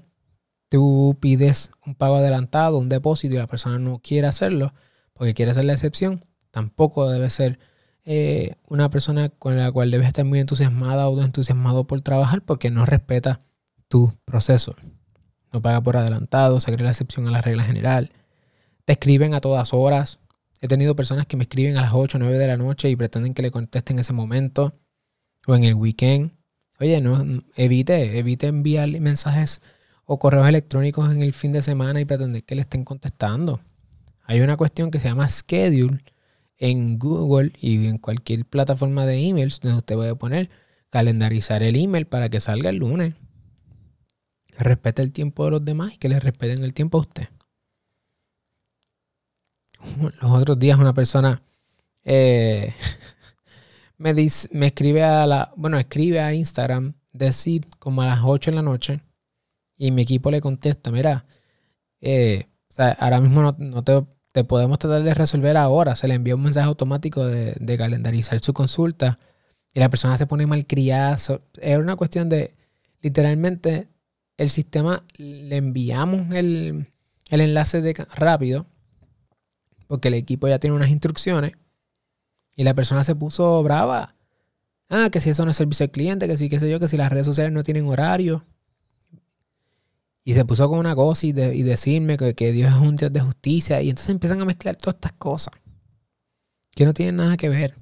tú 0.70 1.18
pides 1.20 1.72
un 1.84 1.94
pago 1.94 2.16
adelantado, 2.16 2.78
un 2.78 2.88
depósito 2.88 3.34
y 3.34 3.38
la 3.38 3.46
persona 3.46 3.78
no 3.78 3.98
quiere 3.98 4.28
hacerlo 4.28 4.72
porque 5.12 5.34
quiere 5.34 5.50
hacer 5.50 5.66
la 5.66 5.74
excepción, 5.74 6.24
tampoco 6.50 7.10
debe 7.10 7.28
ser 7.28 7.58
eh, 8.04 8.54
una 8.68 8.88
persona 8.88 9.28
con 9.28 9.58
la 9.58 9.70
cual 9.70 9.90
debes 9.90 10.06
estar 10.06 10.24
muy 10.24 10.38
entusiasmada 10.38 11.08
o 11.08 11.22
entusiasmado 11.22 11.86
por 11.86 12.00
trabajar 12.00 12.42
porque 12.42 12.70
no 12.70 12.86
respeta 12.86 13.42
tu 13.88 14.14
proceso. 14.24 14.76
No 15.52 15.60
paga 15.60 15.80
por 15.82 15.96
adelantado, 15.96 16.60
se 16.60 16.72
cree 16.72 16.84
la 16.84 16.92
excepción 16.92 17.26
a 17.28 17.30
la 17.30 17.40
regla 17.40 17.64
general. 17.64 18.12
Te 18.84 18.94
escriben 18.94 19.34
a 19.34 19.40
todas 19.40 19.74
horas. 19.74 20.20
He 20.60 20.68
tenido 20.68 20.94
personas 20.96 21.26
que 21.26 21.36
me 21.36 21.44
escriben 21.44 21.76
a 21.76 21.82
las 21.82 21.92
8 21.92 22.16
o 22.16 22.20
9 22.20 22.38
de 22.38 22.46
la 22.46 22.56
noche 22.56 22.88
y 22.88 22.96
pretenden 22.96 23.34
que 23.34 23.42
le 23.42 23.50
conteste 23.50 23.92
en 23.92 23.98
ese 23.98 24.12
momento 24.12 24.72
o 25.46 25.56
en 25.56 25.64
el 25.64 25.74
weekend. 25.74 26.32
Oye, 26.78 27.00
no, 27.00 27.42
evite, 27.56 28.18
evite 28.18 28.46
enviar 28.46 28.88
mensajes 29.00 29.60
o 30.12 30.18
correos 30.18 30.48
electrónicos 30.48 31.08
en 31.12 31.22
el 31.22 31.32
fin 31.32 31.52
de 31.52 31.62
semana 31.62 32.00
y 32.00 32.04
pretender 32.04 32.42
que 32.42 32.56
le 32.56 32.62
estén 32.62 32.84
contestando. 32.84 33.60
Hay 34.24 34.40
una 34.40 34.56
cuestión 34.56 34.90
que 34.90 34.98
se 34.98 35.06
llama 35.06 35.28
schedule 35.28 36.02
en 36.58 36.98
Google 36.98 37.52
y 37.60 37.86
en 37.86 37.98
cualquier 37.98 38.44
plataforma 38.44 39.06
de 39.06 39.24
emails 39.24 39.60
donde 39.60 39.78
usted 39.78 39.94
puede 39.94 40.16
poner 40.16 40.50
calendarizar 40.90 41.62
el 41.62 41.76
email 41.76 42.06
para 42.06 42.28
que 42.28 42.40
salga 42.40 42.70
el 42.70 42.78
lunes. 42.78 43.14
Respete 44.58 45.00
el 45.00 45.12
tiempo 45.12 45.44
de 45.44 45.52
los 45.52 45.64
demás 45.64 45.94
y 45.94 45.98
que 45.98 46.08
le 46.08 46.18
respeten 46.18 46.64
el 46.64 46.74
tiempo 46.74 46.98
a 46.98 47.02
usted. 47.02 47.28
Los 50.20 50.32
otros 50.32 50.58
días 50.58 50.76
una 50.76 50.92
persona 50.92 51.40
eh, 52.02 52.74
me, 53.96 54.12
me 54.12 54.66
escribe 54.66 55.04
a 55.04 55.24
la, 55.24 55.52
bueno, 55.56 55.78
escribe 55.78 56.18
a 56.18 56.34
Instagram, 56.34 56.94
decir 57.12 57.68
como 57.78 58.02
a 58.02 58.06
las 58.06 58.22
8 58.24 58.50
de 58.50 58.56
la 58.56 58.62
noche 58.62 59.02
y 59.80 59.92
mi 59.92 60.02
equipo 60.02 60.30
le 60.30 60.42
contesta, 60.42 60.92
mira, 60.92 61.24
eh, 62.02 62.48
ahora 62.98 63.18
mismo 63.22 63.56
no, 63.56 63.82
te, 63.82 64.44
podemos 64.44 64.78
tratar 64.78 65.02
de 65.02 65.14
resolver 65.14 65.56
ahora. 65.56 65.94
Se 65.94 66.06
le 66.06 66.14
envía 66.14 66.36
un 66.36 66.42
mensaje 66.42 66.66
automático 66.68 67.26
de, 67.26 67.76
calendarizar 67.78 68.38
su 68.40 68.52
consulta 68.52 69.18
y 69.72 69.80
la 69.80 69.88
persona 69.88 70.18
se 70.18 70.26
pone 70.26 70.46
mal 70.46 70.66
criada. 70.66 71.16
era 71.62 71.78
una 71.78 71.96
cuestión 71.96 72.28
de, 72.28 72.54
literalmente, 73.00 73.88
el 74.36 74.50
sistema 74.50 75.02
le 75.16 75.56
enviamos 75.56 76.34
el, 76.34 76.86
el 77.30 77.40
enlace 77.40 77.80
de 77.80 77.94
rápido 78.14 78.66
porque 79.86 80.08
el 80.08 80.14
equipo 80.14 80.46
ya 80.46 80.58
tiene 80.58 80.76
unas 80.76 80.90
instrucciones 80.90 81.52
y 82.54 82.64
la 82.64 82.74
persona 82.74 83.02
se 83.02 83.14
puso 83.14 83.62
brava. 83.62 84.14
Ah, 84.90 85.08
que 85.10 85.20
si 85.20 85.30
eso 85.30 85.44
no 85.46 85.52
es 85.52 85.56
servicio 85.56 85.84
al 85.84 85.90
cliente, 85.90 86.26
que 86.26 86.36
sí, 86.36 86.50
qué 86.50 86.60
sé 86.60 86.70
yo, 86.70 86.78
que 86.78 86.88
si 86.88 86.98
las 86.98 87.10
redes 87.10 87.24
sociales 87.24 87.50
no 87.54 87.64
tienen 87.64 87.86
horario. 87.86 88.44
Y 90.22 90.34
se 90.34 90.44
puso 90.44 90.68
con 90.68 90.78
una 90.78 90.94
cosa 90.94 91.26
y, 91.26 91.32
decirme 91.32 92.16
que, 92.16 92.52
Dios 92.52 92.72
es 92.72 92.78
un 92.78 92.96
Dios 92.96 93.12
de 93.12 93.20
justicia. 93.20 93.80
Y 93.82 93.90
entonces 93.90 94.10
empiezan 94.10 94.40
a 94.40 94.44
mezclar 94.44 94.76
todas 94.76 94.94
estas 94.96 95.12
cosas 95.12 95.54
que 96.74 96.84
no 96.84 96.94
tienen 96.94 97.16
nada 97.16 97.36
que 97.36 97.48
ver. 97.48 97.74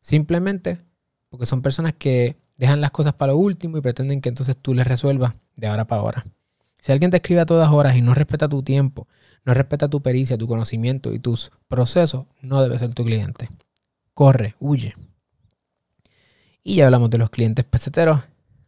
Simplemente 0.00 0.80
porque 1.28 1.46
son 1.46 1.62
personas 1.62 1.94
que 1.94 2.36
dejan 2.58 2.82
las 2.82 2.90
cosas 2.90 3.14
para 3.14 3.32
lo 3.32 3.38
último 3.38 3.78
y 3.78 3.80
pretenden 3.80 4.20
que 4.20 4.28
entonces 4.28 4.56
tú 4.56 4.74
les 4.74 4.86
resuelvas 4.86 5.34
de 5.56 5.66
ahora 5.66 5.86
para 5.86 6.02
ahora. 6.02 6.24
Si 6.78 6.92
alguien 6.92 7.10
te 7.10 7.16
escribe 7.16 7.40
a 7.40 7.46
todas 7.46 7.70
horas 7.70 7.96
y 7.96 8.02
no 8.02 8.12
respeta 8.12 8.48
tu 8.48 8.62
tiempo, 8.62 9.08
no 9.44 9.54
respeta 9.54 9.88
tu 9.88 10.02
pericia, 10.02 10.36
tu 10.36 10.46
conocimiento 10.46 11.14
y 11.14 11.18
tus 11.18 11.50
procesos, 11.68 12.26
no 12.42 12.60
debe 12.62 12.78
ser 12.78 12.92
tu 12.94 13.04
cliente. 13.04 13.48
Corre, 14.14 14.56
huye. 14.60 14.94
Y 16.62 16.76
ya 16.76 16.86
hablamos 16.86 17.08
de 17.08 17.18
los 17.18 17.30
clientes 17.30 17.64
peseteros. 17.64 18.20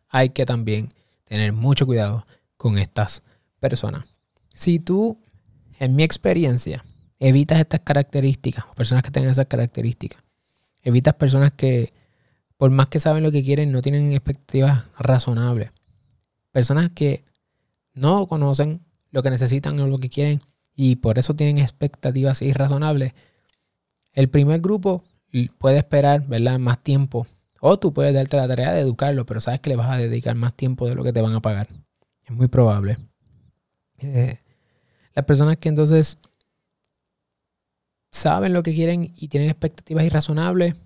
Hay 0.09 0.31
que 0.31 0.47
también 0.47 0.89
tener 1.25 1.53
mucho 1.53 1.87
cuidado 1.87 2.25
con 2.65 2.79
estas 2.79 3.23
personas. 3.61 4.07
Si 4.55 4.79
tú, 4.79 5.21
en 5.79 5.95
mi 5.95 6.03
experiencia, 6.03 6.83
evitas 7.19 7.59
estas 7.59 7.81
características, 7.81 8.65
personas 8.75 9.03
que 9.03 9.11
tengan 9.11 9.33
esas 9.33 9.49
características, 9.49 10.23
evitas 10.81 11.13
personas 11.13 11.53
que, 11.53 11.93
por 12.57 12.71
más 12.71 12.89
que 12.89 13.01
saben 13.01 13.23
lo 13.23 13.31
que 13.31 13.45
quieren, 13.45 13.71
no 13.71 13.83
tienen 13.83 14.13
expectativas 14.13 14.85
razonables, 14.99 15.73
personas 16.53 16.89
que 16.95 17.23
no 17.93 18.27
conocen 18.27 18.81
lo 19.11 19.23
que 19.23 19.29
necesitan 19.29 19.79
o 19.79 19.87
lo 19.87 19.99
que 19.99 20.09
quieren 20.09 20.41
y 20.75 20.97
por 20.97 21.19
eso 21.19 21.37
tienen 21.37 21.59
expectativas 21.59 22.41
irrazonables. 22.41 23.13
El 24.15 24.31
primer 24.31 24.63
grupo 24.63 25.05
puede 25.59 25.77
esperar, 25.77 26.27
¿verdad? 26.27 26.59
Más 26.59 26.83
tiempo. 26.83 27.27
O 27.61 27.79
tú 27.79 27.93
puedes 27.93 28.15
darte 28.15 28.39
la 28.39 28.49
tarea 28.49 28.73
de 28.73 28.81
educarlo, 28.81 29.27
pero 29.27 29.41
sabes 29.41 29.61
que 29.61 29.69
le 29.69 29.77
vas 29.77 29.91
a 29.91 29.99
dedicar 29.99 30.35
más 30.35 30.55
tiempo 30.55 30.89
de 30.89 30.95
lo 30.95 31.05
que 31.05 31.13
te 31.13 31.21
van 31.21 31.35
a 31.35 31.43
pagar. 31.43 31.69
Es 32.25 32.31
muy 32.31 32.49
probable. 32.49 32.99
Eh, 33.99 34.39
las 35.15 35.25
personas 35.25 35.59
que 35.59 35.69
entonces 35.69 36.19
saben 38.11 38.53
lo 38.53 38.63
que 38.63 38.75
quieren 38.75 39.13
y 39.17 39.29
tienen 39.29 39.51
expectativas 39.51 40.05
irrazonables, 40.05 40.77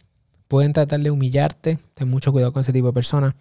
pueden 0.49 0.73
tratar 0.73 1.01
de 1.01 1.11
humillarte. 1.11 1.79
Ten 1.95 2.09
mucho 2.09 2.33
cuidado 2.33 2.53
con 2.53 2.61
ese 2.61 2.73
tipo 2.73 2.89
de 2.89 2.93
personas. 2.93 3.35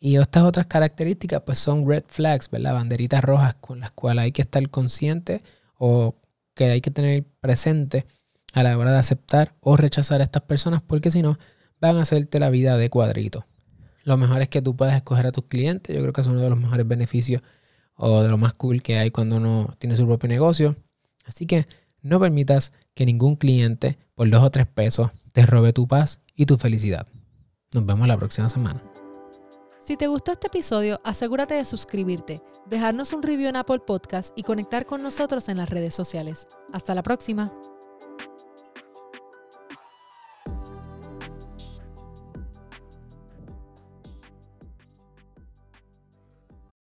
Y 0.00 0.16
estas 0.16 0.42
otras 0.42 0.66
características 0.66 1.42
pues 1.42 1.58
son 1.58 1.86
red 1.88 2.02
flags, 2.08 2.50
¿verdad? 2.50 2.74
Banderitas 2.74 3.22
rojas 3.22 3.54
con 3.60 3.80
las 3.80 3.92
cuales 3.92 4.24
hay 4.24 4.32
que 4.32 4.42
estar 4.42 4.68
consciente 4.68 5.42
o 5.78 6.16
que 6.54 6.64
hay 6.64 6.80
que 6.80 6.90
tener 6.90 7.24
presente 7.40 8.04
a 8.52 8.62
la 8.62 8.76
hora 8.76 8.92
de 8.92 8.98
aceptar 8.98 9.54
o 9.60 9.76
rechazar 9.76 10.20
a 10.20 10.24
estas 10.24 10.42
personas 10.42 10.82
porque 10.82 11.10
si 11.10 11.22
no 11.22 11.38
van 11.80 11.98
a 11.98 12.02
hacerte 12.02 12.40
la 12.40 12.50
vida 12.50 12.76
de 12.76 12.90
cuadrito. 12.90 13.44
Lo 14.04 14.16
mejor 14.16 14.42
es 14.42 14.48
que 14.48 14.62
tú 14.62 14.76
puedas 14.76 14.96
escoger 14.96 15.26
a 15.26 15.32
tus 15.32 15.44
clientes. 15.44 15.94
Yo 15.94 16.02
creo 16.02 16.12
que 16.12 16.20
es 16.20 16.26
uno 16.26 16.40
de 16.40 16.50
los 16.50 16.58
mejores 16.58 16.86
beneficios 16.86 17.42
o 17.96 18.22
de 18.22 18.28
lo 18.28 18.38
más 18.38 18.54
cool 18.54 18.82
que 18.82 18.98
hay 18.98 19.10
cuando 19.10 19.36
uno 19.36 19.74
tiene 19.78 19.96
su 19.96 20.06
propio 20.06 20.28
negocio. 20.28 20.76
Así 21.24 21.46
que 21.46 21.64
no 22.00 22.18
permitas 22.18 22.72
que 22.94 23.06
ningún 23.06 23.36
cliente 23.36 23.98
por 24.14 24.28
dos 24.28 24.42
o 24.42 24.50
tres 24.50 24.66
pesos 24.66 25.10
te 25.32 25.46
robe 25.46 25.72
tu 25.72 25.86
paz 25.86 26.20
y 26.34 26.46
tu 26.46 26.58
felicidad. 26.58 27.06
Nos 27.74 27.86
vemos 27.86 28.06
la 28.08 28.18
próxima 28.18 28.48
semana. 28.48 28.82
Si 29.84 29.96
te 29.96 30.06
gustó 30.06 30.32
este 30.32 30.46
episodio, 30.46 31.00
asegúrate 31.04 31.54
de 31.54 31.64
suscribirte, 31.64 32.40
dejarnos 32.66 33.12
un 33.12 33.22
review 33.22 33.48
en 33.48 33.56
Apple 33.56 33.80
Podcast 33.80 34.32
y 34.36 34.44
conectar 34.44 34.86
con 34.86 35.02
nosotros 35.02 35.48
en 35.48 35.56
las 35.56 35.70
redes 35.70 35.94
sociales. 35.94 36.46
Hasta 36.72 36.94
la 36.94 37.02
próxima. 37.02 37.52